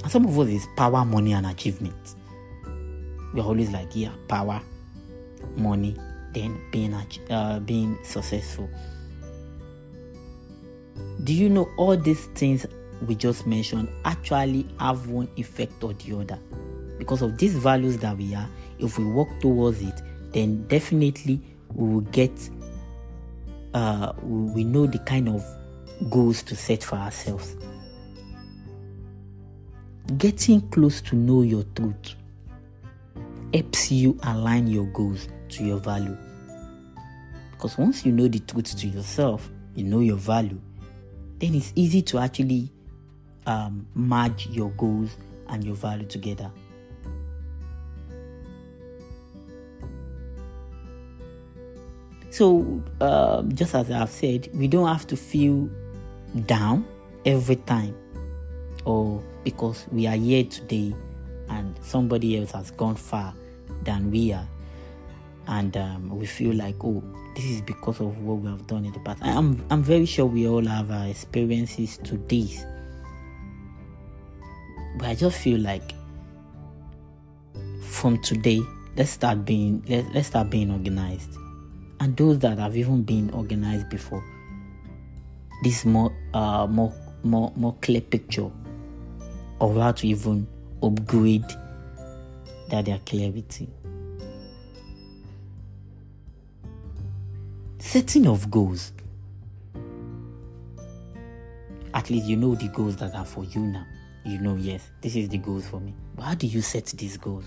And 0.04 0.12
some 0.12 0.24
of 0.24 0.38
us 0.38 0.46
is 0.46 0.68
power, 0.76 1.04
money, 1.04 1.32
and 1.32 1.46
achievement. 1.46 2.14
We 3.34 3.40
are 3.40 3.44
always 3.44 3.70
like, 3.70 3.88
yeah, 3.94 4.12
power, 4.28 4.60
money, 5.56 5.96
then 6.32 6.60
being 6.70 6.94
uh, 6.94 7.58
being 7.58 7.98
successful. 8.04 8.70
Do 11.24 11.34
you 11.34 11.48
know 11.48 11.68
all 11.76 11.96
these 11.96 12.26
things 12.36 12.66
we 13.04 13.16
just 13.16 13.48
mentioned 13.48 13.88
actually 14.04 14.68
have 14.78 15.08
one 15.08 15.28
effect 15.34 15.82
or 15.82 15.92
the 15.94 16.16
other? 16.20 16.38
Because 16.98 17.20
of 17.20 17.36
these 17.36 17.56
values 17.56 17.96
that 17.98 18.16
we 18.16 18.32
are, 18.36 18.48
if 18.78 18.96
we 18.96 19.06
work 19.06 19.40
towards 19.40 19.82
it, 19.82 20.00
then 20.32 20.66
definitely 20.68 21.40
we 21.74 21.94
will 21.94 22.00
get. 22.02 22.32
Uh, 23.74 24.12
we 24.22 24.64
know 24.64 24.86
the 24.86 24.98
kind 25.00 25.28
of 25.28 25.44
goals 26.10 26.42
to 26.44 26.56
set 26.56 26.82
for 26.82 26.96
ourselves. 26.96 27.56
Getting 30.16 30.62
close 30.70 31.02
to 31.02 31.16
know 31.16 31.42
your 31.42 31.64
truth 31.74 32.14
helps 33.52 33.90
you 33.90 34.18
align 34.22 34.66
your 34.66 34.86
goals 34.86 35.28
to 35.50 35.64
your 35.64 35.78
value. 35.78 36.16
Because 37.50 37.76
once 37.76 38.06
you 38.06 38.12
know 38.12 38.28
the 38.28 38.38
truth 38.38 38.76
to 38.78 38.86
yourself, 38.86 39.50
you 39.74 39.84
know 39.84 40.00
your 40.00 40.16
value, 40.16 40.60
then 41.38 41.54
it's 41.54 41.72
easy 41.74 42.02
to 42.02 42.18
actually 42.18 42.72
um, 43.46 43.86
merge 43.94 44.46
your 44.48 44.70
goals 44.70 45.16
and 45.48 45.64
your 45.64 45.74
value 45.74 46.06
together. 46.06 46.50
So, 52.30 52.82
um, 53.00 53.54
just 53.54 53.74
as 53.74 53.90
I've 53.90 54.10
said, 54.10 54.48
we 54.52 54.68
don't 54.68 54.86
have 54.86 55.06
to 55.08 55.16
feel 55.16 55.68
down 56.46 56.86
every 57.24 57.56
time 57.56 57.96
or 58.84 59.22
because 59.44 59.86
we 59.90 60.06
are 60.06 60.16
here 60.16 60.44
today 60.44 60.94
and 61.48 61.74
somebody 61.82 62.38
else 62.38 62.52
has 62.52 62.70
gone 62.70 62.96
far 62.96 63.34
than 63.84 64.10
we 64.10 64.32
are. 64.32 64.48
And 65.46 65.76
um, 65.76 66.10
we 66.10 66.26
feel 66.26 66.54
like 66.54 66.76
oh 66.84 67.02
this 67.34 67.44
is 67.44 67.60
because 67.62 68.00
of 68.00 68.18
what 68.18 68.38
we 68.38 68.50
have 68.50 68.66
done 68.66 68.84
in 68.84 68.92
the 68.92 68.98
past. 69.00 69.22
I'm 69.22 69.64
i'm 69.70 69.82
very 69.82 70.04
sure 70.04 70.26
we 70.26 70.46
all 70.46 70.64
have 70.66 70.90
our 70.90 71.06
experiences 71.06 71.98
to 72.04 72.18
this. 72.28 72.64
But 74.98 75.08
i 75.08 75.14
just 75.14 75.38
feel 75.38 75.60
like 75.60 75.94
from 77.82 78.20
today 78.22 78.60
let's 78.96 79.10
start 79.10 79.44
being 79.44 79.82
let, 79.88 80.12
let's 80.14 80.28
start 80.28 80.50
being 80.50 80.70
organized 80.70 81.36
and 82.00 82.16
those 82.16 82.38
that 82.40 82.58
have 82.58 82.76
even 82.76 83.02
been 83.02 83.30
organized 83.30 83.88
before 83.88 84.24
this 85.62 85.84
more 85.84 86.14
uh 86.34 86.66
more 86.66 86.92
more 87.24 87.52
more 87.56 87.74
clear 87.80 88.00
picture 88.00 88.50
of 89.60 89.76
how 89.76 89.92
to 89.92 90.06
even 90.06 90.46
upgrade 90.82 91.44
that 92.70 92.84
their 92.84 92.98
clarity 93.06 93.68
setting 97.88 98.26
of 98.26 98.50
goals. 98.50 98.92
At 101.94 102.10
least 102.10 102.26
you 102.26 102.36
know 102.36 102.54
the 102.54 102.68
goals 102.68 102.96
that 102.96 103.14
are 103.14 103.24
for 103.24 103.44
you 103.44 103.60
now. 103.60 103.86
You 104.26 104.38
know, 104.40 104.56
yes, 104.56 104.90
this 105.00 105.16
is 105.16 105.30
the 105.30 105.38
goals 105.38 105.66
for 105.66 105.80
me. 105.80 105.94
But 106.14 106.22
how 106.24 106.34
do 106.34 106.46
you 106.46 106.60
set 106.60 106.84
these 106.86 107.16
goals? 107.16 107.46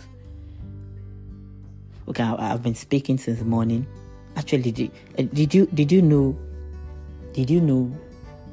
Okay, 2.08 2.24
I, 2.24 2.48
have 2.48 2.64
been 2.64 2.74
speaking 2.74 3.20
since 3.20 3.42
morning. 3.42 3.86
Actually, 4.36 4.72
did, 4.72 4.92
uh, 5.18 5.24
did 5.34 5.54
you 5.54 5.66
did 5.68 5.92
you 5.92 6.02
know? 6.02 6.38
Did 7.34 7.50
you 7.50 7.62
know 7.62 7.96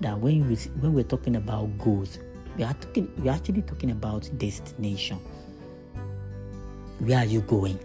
that 0.00 0.18
when 0.18 0.48
we 0.48 0.56
when 0.80 0.94
we're 0.94 1.04
talking 1.04 1.36
about 1.36 1.76
goals, 1.78 2.18
we 2.56 2.64
are 2.64 2.74
talking 2.74 3.10
we're 3.18 3.32
actually 3.32 3.62
talking 3.62 3.90
about 3.90 4.28
destination. 4.38 5.18
Where 7.00 7.18
are 7.18 7.24
you 7.24 7.40
going? 7.42 7.78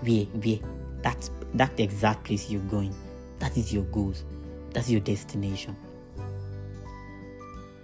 Where 0.00 0.24
where 0.24 0.58
that's 1.02 1.30
that 1.54 1.78
exact 1.78 2.24
place 2.24 2.50
you're 2.50 2.62
going. 2.62 2.94
That 3.38 3.56
is 3.56 3.72
your 3.72 3.84
goals. 3.84 4.24
That's 4.72 4.90
your 4.90 5.00
destination. 5.00 5.76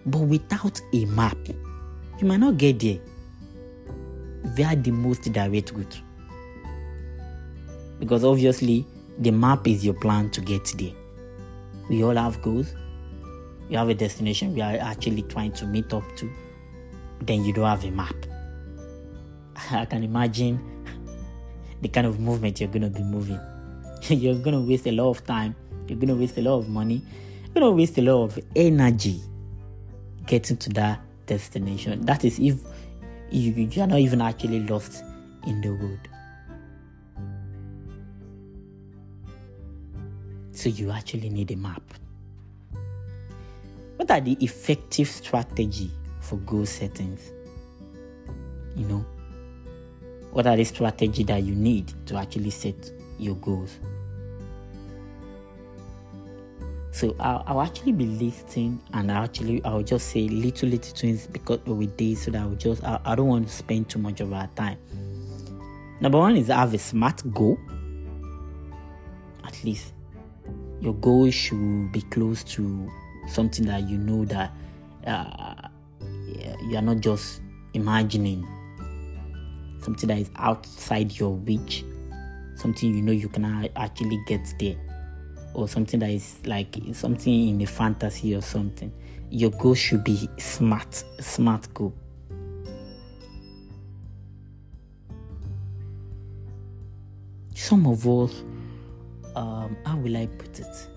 But 0.06 0.20
without 0.20 0.80
a 0.92 1.04
map, 1.06 1.38
you 2.20 2.26
might 2.26 2.38
not 2.38 2.58
get 2.58 2.78
there 2.78 2.98
via 4.44 4.76
the 4.76 4.92
most 4.92 5.32
direct 5.32 5.72
route. 5.72 6.00
Because 7.98 8.24
obviously, 8.24 8.86
the 9.18 9.30
map 9.30 9.66
is 9.66 9.84
your 9.84 9.94
plan 9.94 10.30
to 10.30 10.40
get 10.40 10.64
there. 10.76 10.92
We 11.88 12.04
all 12.04 12.14
have 12.14 12.42
goals. 12.42 12.74
You 13.68 13.78
have 13.78 13.88
a 13.88 13.94
destination 13.94 14.54
we 14.54 14.60
are 14.60 14.76
actually 14.76 15.22
trying 15.22 15.52
to 15.52 15.66
meet 15.66 15.92
up 15.92 16.04
to. 16.16 16.30
Then 17.22 17.44
you 17.44 17.52
don't 17.52 17.66
have 17.66 17.84
a 17.84 17.90
map. 17.90 18.14
I 19.70 19.84
can 19.86 20.04
imagine 20.04 20.60
the 21.80 21.88
kind 21.88 22.06
of 22.06 22.20
movement 22.20 22.60
you're 22.60 22.68
going 22.68 22.82
to 22.82 22.90
be 22.90 23.02
moving. 23.02 23.40
you're 24.08 24.34
going 24.36 24.54
to 24.54 24.60
waste 24.60 24.86
a 24.86 24.92
lot 24.92 25.10
of 25.10 25.26
time, 25.26 25.54
you're 25.88 25.98
going 25.98 26.08
to 26.08 26.14
waste 26.14 26.38
a 26.38 26.42
lot 26.42 26.58
of 26.58 26.68
money, 26.68 27.02
you're 27.42 27.54
going 27.54 27.64
to 27.64 27.70
waste 27.70 27.98
a 27.98 28.02
lot 28.02 28.24
of 28.24 28.38
energy 28.54 29.20
getting 30.26 30.56
to 30.58 30.70
that 30.70 31.00
destination. 31.26 32.04
That 32.04 32.24
is 32.24 32.38
if 32.38 32.58
you, 33.30 33.52
you 33.52 33.82
are 33.82 33.86
not 33.86 33.98
even 33.98 34.20
actually 34.20 34.60
lost 34.60 35.02
in 35.46 35.60
the 35.60 35.70
road. 35.70 36.08
So 40.56 40.70
you 40.70 40.90
actually 40.90 41.28
need 41.28 41.50
a 41.50 41.56
map. 41.56 41.82
What 43.96 44.10
are 44.10 44.22
the 44.22 44.38
effective 44.40 45.06
strategy 45.06 45.90
for 46.20 46.36
goal 46.36 46.64
settings? 46.64 47.30
You 48.74 48.86
know, 48.86 49.06
what 50.32 50.46
are 50.46 50.56
the 50.56 50.64
strategy 50.64 51.24
that 51.24 51.42
you 51.42 51.54
need 51.54 51.92
to 52.06 52.16
actually 52.16 52.48
set 52.48 52.90
your 53.18 53.34
goals? 53.34 53.78
So 56.90 57.14
I'll, 57.20 57.44
I'll, 57.46 57.60
actually 57.60 57.92
be 57.92 58.06
listing 58.06 58.80
and 58.94 59.12
I'll 59.12 59.24
actually 59.24 59.62
I'll 59.62 59.82
just 59.82 60.08
say 60.08 60.26
little 60.26 60.70
little 60.70 60.96
things 60.96 61.26
because 61.26 61.60
with 61.66 61.94
this 61.98 62.22
so 62.22 62.30
that 62.30 62.40
I 62.40 62.46
will 62.46 62.56
just 62.56 62.82
I, 62.82 62.98
I 63.04 63.14
don't 63.14 63.28
want 63.28 63.48
to 63.48 63.52
spend 63.52 63.90
too 63.90 63.98
much 63.98 64.22
of 64.22 64.32
our 64.32 64.46
time. 64.56 64.78
Number 66.00 66.16
one 66.16 66.34
is 66.38 66.46
have 66.46 66.72
a 66.72 66.78
smart 66.78 67.22
goal. 67.34 67.58
At 69.44 69.62
least 69.62 69.92
your 70.80 70.94
goal 70.94 71.30
should 71.30 71.92
be 71.92 72.02
close 72.02 72.44
to 72.44 72.90
something 73.28 73.66
that 73.66 73.88
you 73.88 73.98
know 73.98 74.24
that 74.26 74.52
uh, 75.06 75.68
you 76.68 76.76
are 76.76 76.82
not 76.82 77.00
just 77.00 77.40
imagining 77.74 78.46
something 79.80 80.08
that 80.08 80.18
is 80.18 80.30
outside 80.36 81.16
your 81.18 81.34
reach, 81.38 81.84
something 82.56 82.94
you 82.94 83.02
know 83.02 83.12
you 83.12 83.28
can 83.28 83.70
actually 83.76 84.20
get 84.26 84.52
there, 84.58 84.76
or 85.54 85.68
something 85.68 86.00
that 86.00 86.10
is 86.10 86.36
like 86.44 86.76
something 86.92 87.48
in 87.48 87.62
a 87.62 87.66
fantasy 87.66 88.34
or 88.34 88.42
something. 88.42 88.92
Your 89.30 89.50
goal 89.50 89.74
should 89.74 90.04
be 90.04 90.28
smart, 90.38 91.04
smart 91.20 91.72
goal. 91.74 91.94
Some 97.54 97.86
of 97.86 98.06
us, 98.06 98.42
um, 99.36 99.76
how 99.84 99.96
will 99.98 100.16
I 100.16 100.26
put 100.26 100.58
it? 100.58 100.88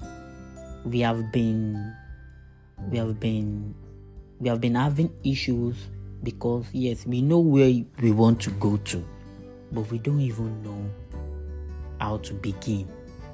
We 0.85 1.01
have 1.01 1.31
been, 1.31 1.95
we 2.89 2.97
have 2.97 3.19
been, 3.19 3.75
we 4.39 4.49
have 4.49 4.59
been 4.61 4.75
having 4.75 5.13
issues 5.23 5.75
because 6.23 6.65
yes 6.73 7.05
we 7.05 7.21
know 7.21 7.39
where 7.39 7.73
we 8.01 8.11
want 8.11 8.41
to 8.41 8.49
go 8.51 8.75
to 8.75 9.05
but 9.71 9.89
we 9.89 9.99
don't 9.99 10.19
even 10.19 10.61
know 10.63 10.89
how 11.99 12.17
to 12.17 12.33
begin 12.33 12.87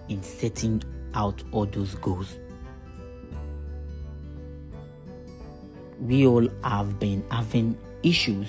in 0.09 0.21
setting 0.21 0.83
out 1.13 1.43
all 1.51 1.65
those 1.65 1.95
goals. 1.95 2.37
We 5.99 6.27
all 6.27 6.47
have 6.63 6.99
been 6.99 7.23
having 7.31 7.77
issues 8.03 8.47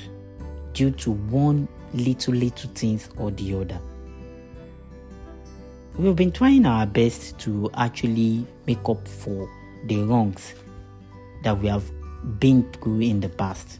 due 0.72 0.90
to 0.90 1.12
one 1.12 1.68
little, 1.94 2.34
little 2.34 2.70
things 2.70 3.08
or 3.16 3.30
the 3.30 3.54
other. 3.54 3.80
We've 5.98 6.14
been 6.14 6.30
trying 6.30 6.66
our 6.66 6.84
best 6.84 7.38
to 7.38 7.70
actually 7.72 8.46
make 8.66 8.86
up 8.86 9.08
for 9.08 9.48
the 9.86 10.02
wrongs 10.02 10.52
that 11.42 11.58
we 11.58 11.68
have 11.68 11.90
been 12.38 12.70
through 12.70 13.00
in 13.00 13.20
the 13.20 13.30
past. 13.30 13.78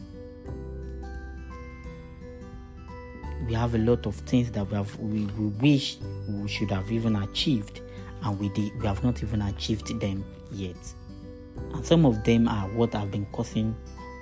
We 3.45 3.53
have 3.53 3.75
a 3.75 3.77
lot 3.77 4.07
of 4.07 4.15
things 4.15 4.49
that 4.51 4.67
we 4.67 4.75
have 4.77 4.97
we, 4.99 5.25
we 5.25 5.45
wish 5.61 5.99
we 6.27 6.47
should 6.47 6.71
have 6.71 6.91
even 6.91 7.15
achieved 7.17 7.81
and 8.23 8.39
we 8.39 8.49
did 8.49 8.75
we 8.81 8.87
have 8.87 9.03
not 9.03 9.21
even 9.21 9.43
achieved 9.43 9.99
them 9.99 10.25
yet. 10.51 10.75
And 11.75 11.85
some 11.85 12.03
of 12.03 12.23
them 12.23 12.47
are 12.47 12.67
what 12.69 12.95
have 12.95 13.11
been 13.11 13.27
causing 13.27 13.75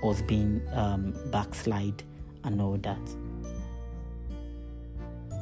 us 0.03 0.21
being 0.21 0.61
um, 0.73 1.15
backslide 1.31 2.03
and 2.43 2.61
all 2.61 2.75
that. 2.75 2.99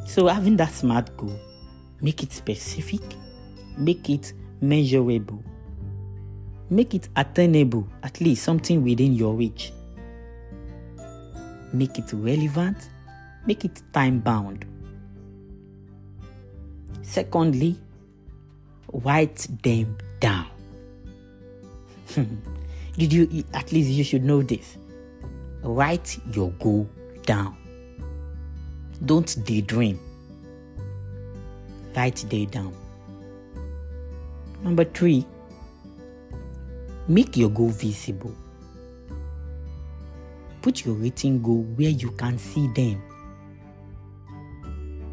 So 0.05 0.27
having 0.27 0.55
that 0.57 0.71
smart 0.71 1.17
goal, 1.17 1.39
make 2.01 2.23
it 2.23 2.31
specific, 2.31 3.01
make 3.77 4.09
it 4.09 4.33
measurable, 4.61 5.43
make 6.69 6.93
it 6.93 7.09
attainable, 7.15 7.87
at 8.03 8.19
least 8.21 8.43
something 8.43 8.83
within 8.83 9.13
your 9.13 9.33
reach. 9.35 9.71
Make 11.71 11.97
it 11.97 12.11
relevant, 12.13 12.77
make 13.45 13.65
it 13.65 13.81
time 13.93 14.19
bound. 14.19 14.65
Secondly, 17.01 17.77
write 18.91 19.47
them 19.63 19.97
down. 20.19 20.47
Did 22.97 23.11
you 23.11 23.43
at 23.53 23.71
least 23.71 23.89
you 23.89 24.03
should 24.03 24.23
know 24.23 24.41
this? 24.43 24.77
Write 25.63 26.19
your 26.33 26.51
goal 26.51 26.87
down. 27.25 27.57
Don't 29.05 29.43
daydream. 29.45 29.99
Write 31.95 32.25
day 32.27 32.45
down. 32.45 32.73
Number 34.63 34.83
three, 34.85 35.25
make 37.07 37.37
your 37.37 37.49
goal 37.49 37.69
visible. 37.69 38.33
Put 40.61 40.85
your 40.85 40.95
written 40.95 41.41
goal 41.41 41.63
where 41.75 41.89
you 41.89 42.11
can 42.11 42.37
see 42.37 42.67
them. 42.69 43.01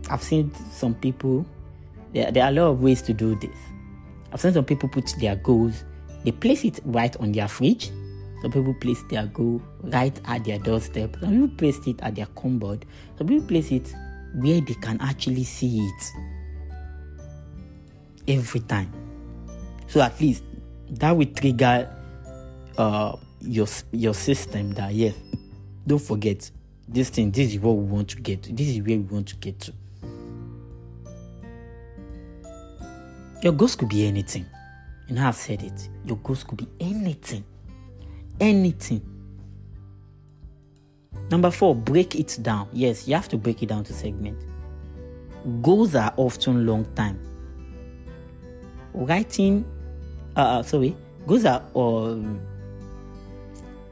I've 0.08 0.22
seen 0.22 0.52
some 0.72 0.94
people, 0.94 1.44
there, 2.14 2.30
there 2.30 2.44
are 2.44 2.50
a 2.50 2.52
lot 2.52 2.70
of 2.70 2.82
ways 2.82 3.02
to 3.02 3.12
do 3.12 3.34
this. 3.34 3.56
I've 4.32 4.40
seen 4.40 4.52
some 4.52 4.64
people 4.64 4.88
put 4.88 5.12
their 5.20 5.36
goals, 5.36 5.84
they 6.24 6.32
place 6.32 6.64
it 6.64 6.80
right 6.84 7.14
on 7.16 7.32
their 7.32 7.48
fridge. 7.48 7.90
Some 8.42 8.52
people 8.52 8.74
place 8.74 9.02
their 9.10 9.26
goal 9.26 9.60
right 9.82 10.18
at 10.24 10.44
their 10.44 10.58
doorstep. 10.58 11.16
Some 11.20 11.30
people 11.30 11.56
place 11.56 11.86
it 11.86 12.00
at 12.00 12.14
their 12.14 12.26
cupboard. 12.26 12.86
Some 13.18 13.26
people 13.26 13.46
place 13.46 13.70
it 13.70 13.92
where 14.34 14.60
they 14.60 14.74
can 14.74 14.98
actually 15.00 15.44
see 15.44 15.80
it 15.80 16.12
every 18.30 18.60
time. 18.60 18.92
So 19.88 20.00
at 20.00 20.18
least 20.20 20.44
that 20.90 21.16
will 21.16 21.26
trigger 21.26 21.88
uh, 22.78 23.16
your 23.40 23.66
your 23.92 24.14
system 24.14 24.72
that 24.72 24.94
yes, 24.94 25.14
don't 25.86 26.00
forget 26.00 26.50
this 26.88 27.10
thing. 27.10 27.30
This 27.30 27.52
is 27.52 27.58
what 27.58 27.72
we 27.72 27.84
want 27.84 28.08
to 28.10 28.20
get. 28.20 28.42
To. 28.44 28.52
This 28.52 28.68
is 28.68 28.78
where 28.78 28.96
we 28.96 28.98
want 28.98 29.28
to 29.28 29.36
get 29.36 29.58
to. 29.60 29.72
Your 33.42 33.52
goals 33.52 33.74
could 33.74 33.88
be 33.88 34.06
anything. 34.06 34.46
You 35.08 35.14
know, 35.14 35.26
I've 35.26 35.36
said 35.36 35.62
it. 35.62 35.88
Your 36.04 36.18
goals 36.18 36.44
could 36.44 36.58
be 36.58 36.68
anything. 36.78 37.44
Anything. 38.38 39.02
Number 41.30 41.50
four, 41.50 41.74
break 41.74 42.14
it 42.16 42.38
down. 42.42 42.68
Yes, 42.72 43.08
you 43.08 43.14
have 43.14 43.28
to 43.28 43.36
break 43.36 43.62
it 43.62 43.66
down 43.66 43.84
to 43.84 43.92
segment. 43.92 44.38
Goals 45.62 45.94
are 45.94 46.12
often 46.16 46.66
long 46.66 46.84
time. 46.94 47.18
Writing, 48.92 49.64
uh, 50.36 50.40
uh 50.40 50.62
sorry, 50.62 50.96
goals 51.26 51.44
are, 51.44 51.62
um, 51.74 52.40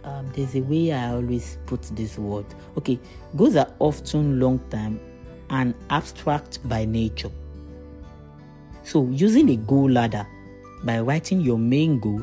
um, 0.05 0.33
there's 0.35 0.55
a 0.55 0.61
way 0.61 0.93
I 0.93 1.13
always 1.13 1.59
put 1.67 1.83
this 1.83 2.19
word. 2.19 2.47
Okay, 2.77 2.99
goals 3.37 3.57
are 3.57 3.73
often 3.79 4.41
long 4.41 4.59
time 4.71 5.01
and 5.51 5.75
abstract 5.91 6.67
by 6.69 6.85
nature. 6.85 7.31
So, 8.85 9.07
using 9.11 9.51
a 9.51 9.57
goal 9.57 9.91
ladder 9.91 10.27
by 10.85 11.01
writing 11.01 11.41
your 11.41 11.59
main 11.59 12.01
goal 12.01 12.23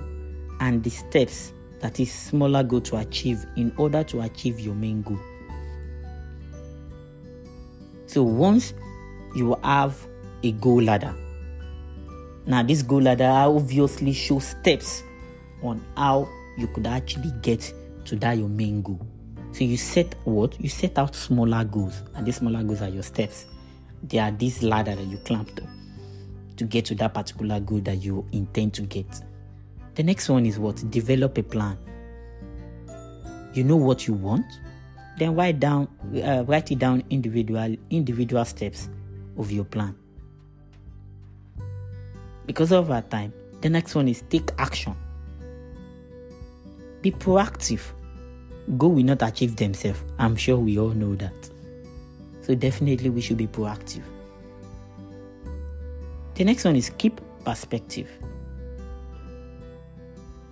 and 0.60 0.84
the 0.84 0.90
steps 0.90 1.54
that 1.80 2.00
is 2.00 2.12
smaller 2.12 2.64
goal 2.64 2.82
to 2.82 2.98
achieve 2.98 3.46
in 3.56 3.72
order 3.78 4.04
to 4.06 4.22
achieve 4.22 4.60
your 4.60 4.76
main 4.76 5.02
goal. 5.02 5.20
So, 8.08 8.24
once 8.24 8.74
you 9.36 9.56
have 9.64 9.96
a 10.44 10.52
goal 10.54 10.82
ladder, 10.82 11.14
now 12.46 12.64
this 12.64 12.82
goal 12.82 13.02
ladder 13.02 13.26
obviously 13.26 14.14
shows 14.14 14.48
steps 14.48 15.04
on 15.62 15.84
how 15.98 16.30
you 16.58 16.68
could 16.68 16.88
actually 16.88 17.32
get 17.42 17.74
to 18.06 18.16
that 18.18 18.38
your 18.38 18.50
main 18.50 18.82
goal. 18.82 19.06
So 19.52 19.64
you 19.64 19.78
set 19.78 20.16
what? 20.26 20.60
You 20.60 20.70
set 20.70 20.98
out 20.98 21.16
smaller 21.16 21.64
goals, 21.64 22.02
and 22.14 22.26
these 22.26 22.38
smaller 22.38 22.64
goals 22.64 22.82
are 22.82 22.90
your 22.90 23.04
steps. 23.04 23.46
They 24.04 24.20
are 24.20 24.32
this 24.32 24.62
ladder 24.62 24.96
that 24.96 25.06
you 25.06 25.18
clamp 25.20 25.56
to 25.56 25.68
to 26.58 26.64
get 26.64 26.86
to 26.86 26.96
that 26.96 27.14
particular 27.14 27.60
goal 27.60 27.80
that 27.82 28.04
you 28.04 28.26
intend 28.32 28.74
to 28.76 28.82
get. 28.84 29.22
The 29.96 30.04
next 30.04 30.30
one 30.30 30.46
is 30.46 30.60
what? 30.60 30.90
Develop 30.90 31.38
a 31.38 31.44
plan. 31.44 31.78
You 33.54 33.64
know 33.64 33.78
what 33.78 34.08
you 34.08 34.14
want, 34.14 34.46
then 35.18 35.36
write 35.36 35.60
down, 35.60 35.88
uh, 36.24 36.44
write 36.46 36.72
it 36.72 36.80
down 36.80 37.04
individual 37.10 37.76
individual 37.90 38.44
steps 38.46 38.90
of 39.38 39.52
your 39.52 39.64
plan. 39.64 39.96
Because 42.46 42.72
of 42.72 42.92
our 42.92 43.02
time, 43.02 43.34
the 43.62 43.70
next 43.70 43.96
one 43.96 44.08
is 44.08 44.24
take 44.30 44.52
action. 44.58 44.96
Be 47.02 47.12
proactive. 47.12 47.82
Goal 48.78 48.92
will 48.92 49.04
not 49.04 49.22
achieve 49.22 49.56
themselves. 49.56 50.04
I'm 50.20 50.36
sure 50.36 50.58
we 50.58 50.78
all 50.78 50.90
know 50.90 51.16
that. 51.16 51.50
So 52.42 52.56
definitely 52.56 53.10
we 53.10 53.22
should 53.22 53.38
be 53.38 53.48
proactive. 53.48 54.04
The 56.36 56.44
next 56.44 56.66
one 56.66 56.76
is 56.76 56.90
keep 56.98 57.22
perspective. 57.44 58.10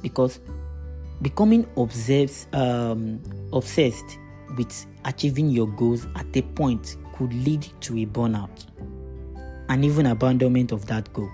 Because 0.01 0.39
becoming 1.21 1.67
obsessed, 1.77 2.53
um, 2.55 3.21
obsessed 3.51 4.17
with 4.57 4.85
achieving 5.05 5.49
your 5.49 5.67
goals 5.67 6.07
at 6.15 6.35
a 6.35 6.41
point 6.41 6.97
could 7.13 7.33
lead 7.45 7.67
to 7.81 7.97
a 7.97 8.05
burnout 8.05 8.65
and 9.69 9.85
even 9.85 10.07
abandonment 10.07 10.71
of 10.71 10.85
that 10.87 11.11
goal. 11.13 11.29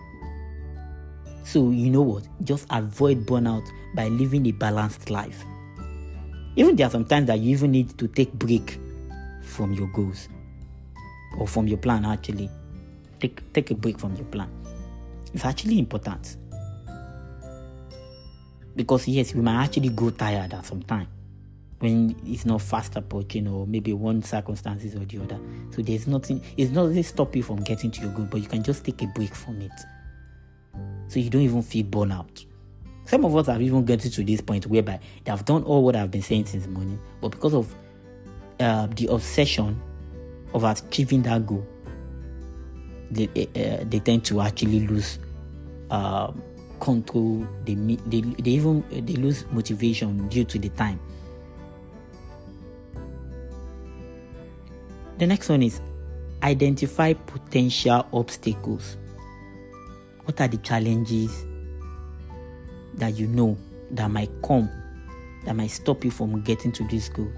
So, 1.43 1.71
you 1.71 1.89
know 1.89 2.01
what? 2.01 2.27
Just 2.43 2.67
avoid 2.69 3.25
burnout 3.25 3.67
by 3.95 4.07
living 4.07 4.45
a 4.47 4.51
balanced 4.51 5.09
life. 5.09 5.43
Even 6.55 6.75
there 6.75 6.87
are 6.87 6.91
some 6.91 7.05
times 7.05 7.27
that 7.27 7.39
you 7.39 7.51
even 7.51 7.71
need 7.71 7.97
to 7.97 8.07
take 8.07 8.31
break 8.33 8.79
from 9.41 9.73
your 9.73 9.87
goals 9.87 10.27
or 11.37 11.47
from 11.47 11.67
your 11.67 11.77
plan 11.77 12.05
actually 12.05 12.49
take 13.19 13.53
take 13.53 13.71
a 13.71 13.75
break 13.75 13.99
from 13.99 14.15
your 14.15 14.25
plan. 14.25 14.49
It's 15.33 15.45
actually 15.45 15.79
important. 15.79 16.37
Because 18.75 19.07
yes, 19.07 19.33
we 19.33 19.41
might 19.41 19.63
actually 19.63 19.89
go 19.89 20.09
tired 20.09 20.53
at 20.53 20.65
some 20.65 20.81
time 20.83 21.07
when 21.79 22.15
it's 22.25 22.45
not 22.45 22.61
fast 22.61 22.95
approaching 22.95 23.47
or 23.47 23.65
maybe 23.67 23.93
one 23.93 24.21
circumstances 24.21 24.95
or 24.95 25.05
the 25.05 25.19
other. 25.19 25.39
So 25.71 25.81
there's 25.81 26.07
nothing 26.07 26.41
it's 26.57 26.71
not 26.71 26.83
going 26.83 26.95
to 26.95 27.03
stop 27.03 27.35
you 27.35 27.43
from 27.43 27.61
getting 27.63 27.91
to 27.91 28.01
your 28.01 28.11
goal, 28.11 28.27
but 28.29 28.41
you 28.41 28.47
can 28.47 28.63
just 28.63 28.83
take 28.85 29.01
a 29.01 29.07
break 29.07 29.35
from 29.35 29.61
it. 29.61 29.71
So 31.09 31.19
you 31.19 31.29
don't 31.29 31.41
even 31.41 31.61
feel 31.61 31.85
burnout. 31.85 32.45
Some 33.05 33.25
of 33.25 33.35
us 33.35 33.47
have 33.47 33.61
even 33.61 33.83
gotten 33.83 34.11
to 34.11 34.23
this 34.23 34.39
point 34.39 34.67
whereby 34.67 34.99
they 35.23 35.31
have 35.31 35.43
done 35.43 35.63
all 35.63 35.83
what 35.83 35.95
I've 35.95 36.11
been 36.11 36.21
saying 36.21 36.45
since 36.45 36.67
morning, 36.67 36.99
but 37.19 37.29
because 37.29 37.55
of 37.55 37.73
uh, 38.59 38.87
the 38.95 39.07
obsession 39.07 39.81
of 40.53 40.63
achieving 40.63 41.23
that 41.23 41.45
goal, 41.47 41.65
they, 43.09 43.27
uh, 43.27 43.83
they 43.89 43.99
tend 43.99 44.23
to 44.25 44.41
actually 44.41 44.85
lose 44.85 45.17
uh, 45.89 46.31
control. 46.79 47.47
They, 47.65 47.73
they 47.73 48.21
they 48.21 48.51
even 48.51 48.83
they 48.91 49.15
lose 49.15 49.45
motivation 49.51 50.27
due 50.27 50.45
to 50.45 50.59
the 50.59 50.69
time. 50.69 50.99
The 55.17 55.27
next 55.27 55.49
one 55.49 55.63
is 55.63 55.81
identify 56.43 57.13
potential 57.13 58.07
obstacles. 58.13 58.97
What 60.29 60.41
are 60.41 60.47
the 60.47 60.57
challenges 60.57 61.43
that 62.93 63.17
you 63.17 63.25
know 63.25 63.57
that 63.89 64.11
might 64.11 64.29
come 64.43 64.69
that 65.43 65.55
might 65.55 65.71
stop 65.71 66.05
you 66.05 66.11
from 66.11 66.43
getting 66.43 66.71
to 66.73 66.87
this 66.87 67.09
goal? 67.09 67.31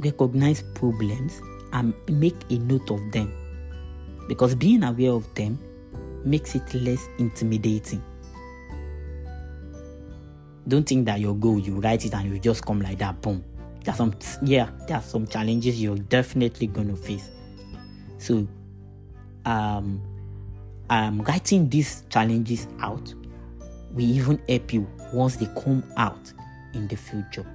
Recognize 0.00 0.62
problems 0.74 1.40
and 1.72 1.94
make 2.10 2.36
a 2.50 2.58
note 2.58 2.90
of 2.90 3.00
them 3.10 3.32
because 4.28 4.54
being 4.54 4.82
aware 4.82 5.12
of 5.12 5.34
them 5.34 5.58
makes 6.26 6.54
it 6.54 6.74
less 6.74 7.08
intimidating. 7.18 8.04
Don't 10.68 10.86
think 10.86 11.06
that 11.06 11.20
your 11.20 11.36
goal, 11.36 11.58
you 11.58 11.80
write 11.80 12.04
it 12.04 12.12
and 12.12 12.30
you 12.30 12.38
just 12.38 12.66
come 12.66 12.82
like 12.82 12.98
that, 12.98 13.18
boom. 13.22 13.42
There's 13.82 13.96
some, 13.96 14.14
yeah, 14.42 14.68
there 14.86 14.98
are 14.98 15.02
some 15.02 15.26
challenges 15.26 15.80
you're 15.82 15.96
definitely 15.96 16.66
to 16.66 16.96
face. 16.96 17.30
So, 18.18 18.46
um, 19.46 20.02
um, 20.90 21.20
writing 21.22 21.68
these 21.68 22.04
challenges 22.10 22.66
out 22.80 23.14
will 23.92 24.00
even 24.00 24.40
help 24.48 24.72
you 24.72 24.88
once 25.12 25.36
they 25.36 25.46
come 25.62 25.82
out 25.96 26.32
in 26.74 26.88
the 26.88 26.96
future. 26.96 27.46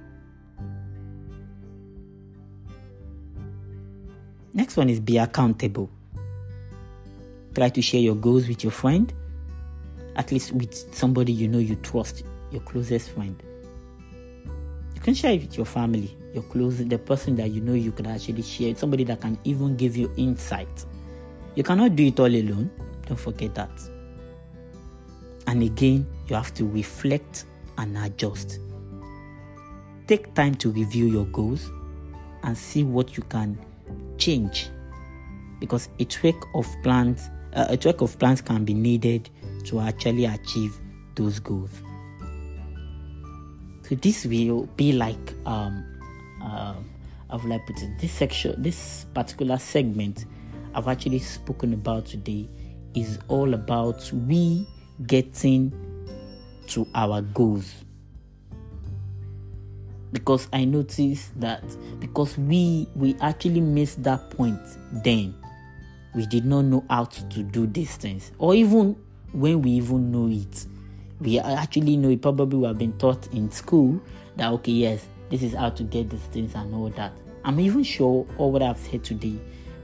Next 4.52 4.76
one 4.76 4.88
is 4.88 5.00
be 5.00 5.18
accountable. 5.18 5.90
Try 7.54 7.68
to 7.70 7.82
share 7.82 8.00
your 8.00 8.14
goals 8.14 8.48
with 8.48 8.62
your 8.62 8.70
friend, 8.70 9.12
at 10.16 10.30
least 10.30 10.52
with 10.52 10.74
somebody 10.94 11.32
you 11.32 11.48
know 11.48 11.58
you 11.58 11.74
trust, 11.76 12.24
your 12.52 12.60
closest 12.62 13.10
friend. 13.10 13.40
You 14.94 15.00
can 15.00 15.14
share 15.14 15.32
it 15.32 15.42
with 15.42 15.56
your 15.56 15.66
family, 15.66 16.16
your 16.32 16.44
close, 16.44 16.78
the 16.78 16.98
person 16.98 17.36
that 17.36 17.50
you 17.50 17.60
know 17.60 17.74
you 17.74 17.90
can 17.90 18.06
actually 18.06 18.42
share, 18.42 18.74
somebody 18.76 19.04
that 19.04 19.20
can 19.20 19.38
even 19.44 19.76
give 19.76 19.96
you 19.96 20.12
insight. 20.16 20.84
You 21.56 21.62
cannot 21.62 21.96
do 21.96 22.06
it 22.06 22.18
all 22.18 22.26
alone. 22.26 22.70
Don't 23.06 23.18
forget 23.18 23.54
that. 23.54 23.70
And 25.46 25.62
again, 25.62 26.06
you 26.28 26.36
have 26.36 26.54
to 26.54 26.66
reflect 26.66 27.44
and 27.78 27.96
adjust. 27.98 28.60
Take 30.06 30.34
time 30.34 30.54
to 30.56 30.70
review 30.70 31.06
your 31.06 31.26
goals 31.26 31.70
and 32.42 32.56
see 32.56 32.82
what 32.82 33.16
you 33.16 33.22
can 33.24 33.58
change 34.18 34.68
because 35.60 35.88
a 35.98 36.04
tweak 36.04 36.36
of 36.54 36.66
plans 36.82 37.30
uh, 37.54 37.66
a 37.70 37.76
tweak 37.76 38.00
of 38.00 38.18
plans 38.18 38.40
can 38.40 38.64
be 38.64 38.74
needed 38.74 39.30
to 39.64 39.80
actually 39.80 40.24
achieve 40.26 40.78
those 41.14 41.38
goals 41.38 41.70
so 43.82 43.94
this 43.96 44.26
will 44.26 44.66
be 44.76 44.92
like 44.92 45.34
um 45.46 45.84
uh, 46.42 46.74
how 47.30 47.38
will 47.38 47.52
I 47.52 47.58
put 47.66 47.82
it 47.82 47.98
this 47.98 48.12
section 48.12 48.60
this 48.62 49.06
particular 49.14 49.58
segment 49.58 50.26
I've 50.74 50.88
actually 50.88 51.20
spoken 51.20 51.72
about 51.72 52.06
today 52.06 52.48
is 52.94 53.18
all 53.28 53.54
about 53.54 54.10
we 54.12 54.66
getting 55.06 55.72
to 56.68 56.86
our 56.94 57.22
goals. 57.22 57.72
Because 60.12 60.46
I 60.52 60.64
noticed 60.64 61.38
that 61.40 61.64
because 61.98 62.38
we 62.38 62.88
we 62.94 63.16
actually 63.20 63.60
missed 63.60 64.02
that 64.04 64.30
point 64.30 64.60
then 64.92 65.34
we 66.14 66.24
did 66.26 66.44
not 66.44 66.62
know 66.62 66.84
how 66.88 67.06
to 67.06 67.42
do 67.42 67.66
these 67.66 67.96
things. 67.96 68.30
Or 68.38 68.54
even 68.54 68.96
when 69.32 69.62
we 69.62 69.72
even 69.72 70.12
know 70.12 70.28
it 70.28 70.66
we 71.20 71.38
actually 71.40 71.96
know 71.96 72.10
it. 72.10 72.22
Probably 72.22 72.58
we 72.58 72.66
have 72.66 72.78
been 72.78 72.96
taught 72.98 73.26
in 73.32 73.50
school 73.50 74.00
that 74.36 74.52
okay 74.52 74.72
yes 74.72 75.06
this 75.30 75.42
is 75.42 75.54
how 75.54 75.70
to 75.70 75.82
get 75.82 76.10
these 76.10 76.20
things 76.20 76.54
and 76.54 76.72
all 76.74 76.90
that. 76.90 77.12
I'm 77.44 77.58
even 77.60 77.82
sure 77.82 78.26
all 78.38 78.52
what 78.52 78.62
i've 78.62 78.78
said 78.78 79.04
today 79.04 79.38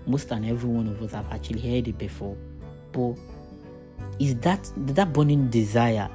most 0.07 0.31
and 0.31 0.47
every 0.47 0.69
one 0.69 0.87
of 0.89 1.03
us 1.03 1.13
have 1.13 1.31
actually 1.31 1.61
heard 1.61 1.89
it 1.89 1.99
before 1.99 2.37
is 4.19 4.37
that 4.37 4.71
that 4.77 5.13
burning 5.13 5.49
desire 5.49 6.09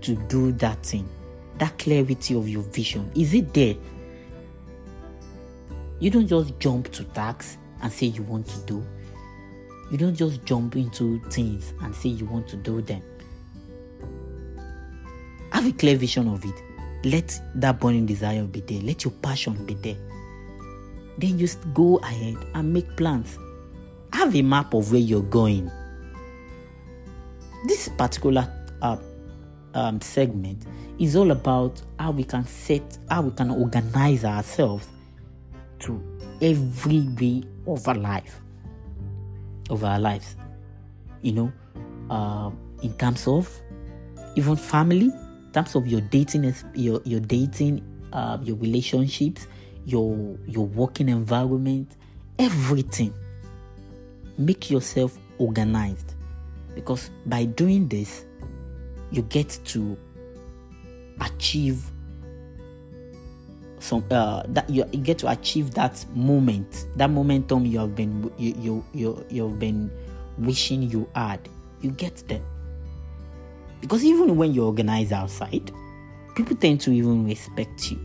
to 0.00 0.14
do 0.28 0.52
that 0.52 0.84
thing 0.84 1.08
that 1.58 1.76
clarity 1.78 2.34
of 2.34 2.48
your 2.48 2.62
vision 2.62 3.10
is 3.14 3.34
it 3.34 3.52
there? 3.52 3.74
You 6.00 6.10
don't 6.10 6.28
just 6.28 6.58
jump 6.60 6.92
to 6.92 7.04
tasks 7.04 7.58
and 7.82 7.92
say 7.92 8.06
you 8.06 8.22
want 8.22 8.46
to 8.46 8.58
do. 8.60 8.86
You 9.90 9.98
don't 9.98 10.14
just 10.14 10.44
jump 10.44 10.76
into 10.76 11.18
things 11.30 11.72
and 11.82 11.94
say 11.94 12.10
you 12.10 12.26
want 12.26 12.46
to 12.48 12.56
do 12.56 12.80
them. 12.80 13.02
Have 15.50 15.66
a 15.66 15.72
clear 15.72 15.96
vision 15.96 16.28
of 16.28 16.44
it. 16.44 16.62
Let 17.04 17.40
that 17.56 17.80
burning 17.80 18.06
desire 18.06 18.44
be 18.44 18.60
there. 18.60 18.80
Let 18.82 19.04
your 19.04 19.12
passion 19.22 19.64
be 19.66 19.74
there. 19.74 19.96
Then 21.16 21.38
just 21.38 21.58
go 21.74 21.96
ahead 21.98 22.36
and 22.54 22.72
make 22.72 22.96
plans. 22.96 23.38
Have 24.12 24.36
a 24.36 24.42
map 24.42 24.74
of 24.74 24.92
where 24.92 25.00
you're 25.00 25.22
going 25.22 25.70
this 27.66 27.88
particular 27.88 28.46
uh, 28.82 28.96
um, 29.74 30.00
segment 30.00 30.64
is 30.98 31.16
all 31.16 31.30
about 31.30 31.80
how 31.98 32.10
we 32.10 32.24
can 32.24 32.46
set, 32.46 32.98
how 33.10 33.22
we 33.22 33.30
can 33.30 33.50
organize 33.50 34.24
ourselves 34.24 34.88
to 35.80 36.02
every 36.40 37.00
way 37.20 37.42
of 37.66 37.86
our 37.86 37.94
life, 37.94 38.40
of 39.70 39.84
our 39.84 39.98
lives. 39.98 40.36
You 41.22 41.32
know, 41.32 41.52
uh, 42.10 42.50
in 42.82 42.92
terms 42.94 43.26
of 43.26 43.50
even 44.36 44.56
family, 44.56 45.06
in 45.06 45.52
terms 45.52 45.74
of 45.74 45.86
your 45.86 46.00
dating, 46.00 46.54
your 46.74 47.00
your 47.04 47.20
dating, 47.20 47.82
uh, 48.12 48.38
your 48.42 48.56
relationships, 48.56 49.46
your 49.84 50.36
your 50.46 50.66
working 50.66 51.08
environment, 51.08 51.96
everything. 52.38 53.12
Make 54.36 54.70
yourself 54.70 55.18
organized, 55.38 56.14
because 56.78 57.10
by 57.26 57.44
doing 57.44 57.88
this, 57.88 58.24
you 59.10 59.22
get 59.22 59.58
to 59.64 59.98
achieve 61.20 61.82
some 63.80 64.04
uh, 64.12 64.44
that 64.46 64.70
you, 64.70 64.84
you, 64.92 65.00
get 65.00 65.18
to 65.18 65.28
achieve 65.28 65.72
that 65.72 66.06
moment. 66.14 66.86
That 66.94 67.10
momentum 67.10 67.66
you 67.66 67.80
have 67.80 67.96
been 67.96 68.30
you, 68.38 68.54
you 68.60 68.84
you 68.94 69.26
you've 69.28 69.58
been 69.58 69.90
wishing 70.38 70.82
you 70.82 71.08
had 71.16 71.48
you 71.80 71.90
get 71.90 72.22
there 72.28 72.42
because 73.80 74.04
even 74.04 74.36
when 74.36 74.54
you 74.54 74.64
organize 74.64 75.10
outside 75.10 75.72
people 76.36 76.54
tend 76.54 76.80
to 76.82 76.92
even 76.92 77.26
respect 77.26 77.90
you. 77.90 77.98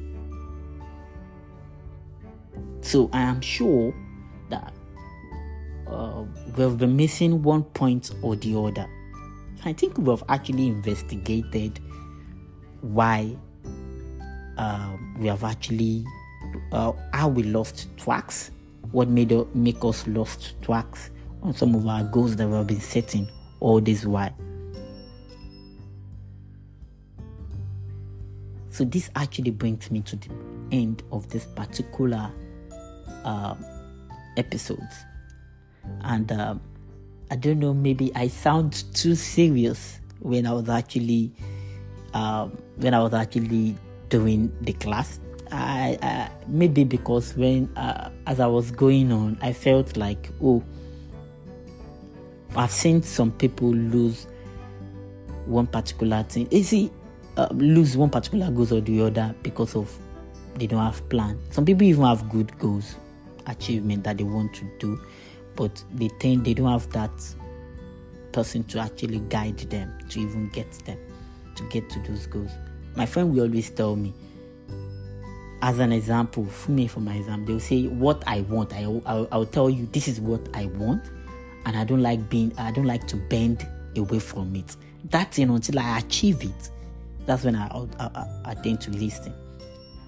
So 2.81 3.07
i 3.13 3.21
am 3.21 3.39
sure 3.39 3.93
uh, 5.93 6.23
we've 6.57 6.77
been 6.77 6.95
missing 6.95 7.41
one 7.43 7.63
point 7.63 8.11
or 8.21 8.35
the 8.35 8.57
other 8.57 8.87
I 9.65 9.73
think 9.73 9.97
we've 9.97 10.23
actually 10.27 10.67
investigated 10.67 11.79
why 12.81 13.35
uh, 14.57 14.97
we 15.17 15.27
have 15.27 15.43
actually 15.43 16.05
uh, 16.71 16.91
how 17.13 17.29
we 17.29 17.43
lost 17.43 17.87
tracks, 17.97 18.51
what 18.91 19.07
made 19.07 19.31
make 19.55 19.83
us 19.83 20.05
lost 20.07 20.61
tracks 20.61 21.11
on 21.41 21.53
some 21.53 21.75
of 21.75 21.87
our 21.87 22.03
goals 22.03 22.35
that 22.35 22.47
we 22.47 22.55
have 22.55 22.67
been 22.67 22.81
setting 22.81 23.29
all 23.61 23.79
this 23.79 24.05
while. 24.05 24.35
So 28.69 28.83
this 28.83 29.09
actually 29.15 29.51
brings 29.51 29.91
me 29.91 30.01
to 30.01 30.15
the 30.15 30.29
end 30.71 31.03
of 31.11 31.29
this 31.29 31.45
particular 31.45 32.31
uh, 33.23 33.55
episodes, 34.35 35.05
and 36.01 36.31
um, 36.31 36.61
I 37.31 37.35
don't 37.35 37.59
know, 37.59 37.73
maybe 37.73 38.11
I 38.15 38.27
sound 38.27 38.83
too 38.93 39.15
serious 39.15 39.99
when 40.19 40.45
I 40.45 40.53
was 40.53 40.69
actually 40.69 41.31
um, 42.13 42.57
when 42.77 42.93
I 42.93 43.01
was 43.01 43.13
actually 43.13 43.75
doing 44.09 44.55
the 44.61 44.73
class. 44.73 45.19
I, 45.51 45.97
I 46.01 46.29
maybe 46.47 46.83
because 46.83 47.35
when 47.35 47.75
uh, 47.75 48.09
as 48.27 48.39
I 48.39 48.47
was 48.47 48.71
going 48.71 49.11
on, 49.11 49.37
I 49.41 49.53
felt 49.53 49.97
like 49.97 50.29
oh, 50.41 50.63
I've 52.55 52.71
seen 52.71 53.01
some 53.01 53.31
people 53.31 53.73
lose 53.73 54.27
one 55.45 55.67
particular 55.67 56.23
thing. 56.23 56.47
You 56.51 56.63
see, 56.63 56.91
uh, 57.37 57.47
lose 57.51 57.97
one 57.97 58.09
particular 58.09 58.51
goals 58.51 58.71
or 58.71 58.81
the 58.81 59.01
other 59.01 59.35
because 59.43 59.75
of 59.75 59.91
they 60.55 60.67
don't 60.67 60.83
have 60.83 61.07
plan. 61.09 61.39
Some 61.49 61.65
people 61.65 61.83
even 61.83 62.03
have 62.03 62.29
good 62.29 62.57
goals, 62.59 62.95
achievement 63.47 64.03
that 64.03 64.17
they 64.17 64.23
want 64.23 64.53
to 64.55 64.65
do, 64.79 64.99
but 65.55 65.83
they 65.93 66.09
think 66.19 66.43
they 66.43 66.53
don't 66.53 66.71
have 66.71 66.89
that 66.91 67.11
person 68.31 68.63
to 68.65 68.79
actually 68.79 69.19
guide 69.29 69.57
them 69.59 69.93
to 70.09 70.19
even 70.19 70.49
get 70.49 70.71
them 70.85 70.97
to 71.55 71.63
get 71.69 71.89
to 71.89 71.99
those 72.01 72.27
goals. 72.27 72.51
My 72.95 73.05
friend 73.05 73.33
will 73.33 73.43
always 73.43 73.69
tell 73.69 73.95
me, 73.95 74.13
as 75.61 75.79
an 75.79 75.91
example, 75.91 76.45
for 76.45 76.71
me 76.71 76.87
for 76.87 76.99
my 76.99 77.15
example, 77.15 77.47
they'll 77.47 77.59
say 77.59 77.87
what 77.87 78.23
I 78.27 78.41
want. 78.41 78.73
I, 78.73 78.83
I'll, 79.05 79.27
I'll 79.31 79.45
tell 79.45 79.69
you 79.69 79.87
this 79.91 80.07
is 80.07 80.19
what 80.19 80.41
I 80.53 80.65
want, 80.65 81.03
and 81.65 81.77
I 81.77 81.83
don't 81.83 82.01
like 82.01 82.29
being, 82.29 82.51
I 82.57 82.71
don't 82.71 82.85
like 82.85 83.07
to 83.07 83.15
bend 83.15 83.67
away 83.95 84.19
from 84.19 84.55
it. 84.55 84.75
That's 85.05 85.39
you 85.39 85.45
know 85.45 85.55
until 85.55 85.79
I 85.79 85.99
achieve 85.99 86.43
it. 86.43 86.69
That's 87.25 87.43
when 87.43 87.55
I, 87.55 87.67
I, 87.67 87.87
I, 87.99 88.27
I 88.45 88.53
tend 88.55 88.81
to 88.81 88.91
listen. 88.91 89.33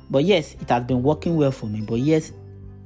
But 0.10 0.26
yes, 0.26 0.56
it 0.60 0.70
has 0.70 0.84
been 0.84 1.02
working 1.02 1.38
well 1.38 1.52
for 1.52 1.68
me. 1.68 1.82
But 1.82 2.00
yes, 2.00 2.32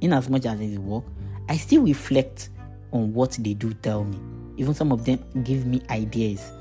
in 0.00 0.12
as 0.12 0.28
much 0.28 0.46
as 0.46 0.60
it 0.60 0.78
work, 0.78 1.04
I 1.50 1.56
still 1.56 1.82
reflect 1.82 2.50
on 2.92 3.12
what 3.12 3.32
they 3.40 3.54
do 3.54 3.74
tell 3.74 4.04
me. 4.04 4.16
Even 4.56 4.72
some 4.72 4.92
of 4.92 5.04
them 5.04 5.18
give 5.42 5.66
me 5.66 5.82
ideas 5.90 6.52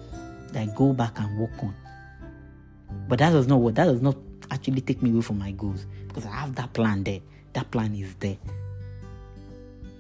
that 0.52 0.64
I 0.64 0.66
go 0.76 0.94
back 0.94 1.20
and 1.20 1.38
work 1.38 1.52
on. 1.62 1.76
But 3.08 3.20
that 3.20 3.30
does 3.30 3.46
not 3.46 3.60
what 3.60 3.76
that 3.76 3.86
does 3.86 4.02
not 4.02 4.18
actually 4.50 4.82
take 4.82 5.04
me 5.04 5.12
away 5.12 5.22
from 5.22 5.38
my 5.38 5.52
goals 5.52 5.86
because 6.08 6.26
I 6.26 6.32
have 6.32 6.56
that 6.56 6.74
plan 6.74 7.04
there. 7.04 7.20
That 7.54 7.70
plan 7.70 7.94
is 7.94 8.16
there. 8.16 8.38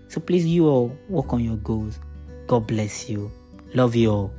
So 0.07 0.19
please, 0.19 0.47
you 0.47 0.65
all 0.67 0.97
work 1.07 1.33
on 1.33 1.43
your 1.43 1.57
goals. 1.57 1.99
God 2.47 2.65
bless 2.65 3.07
you. 3.07 3.31
Love 3.75 3.95
you 3.95 4.09
all. 4.09 4.33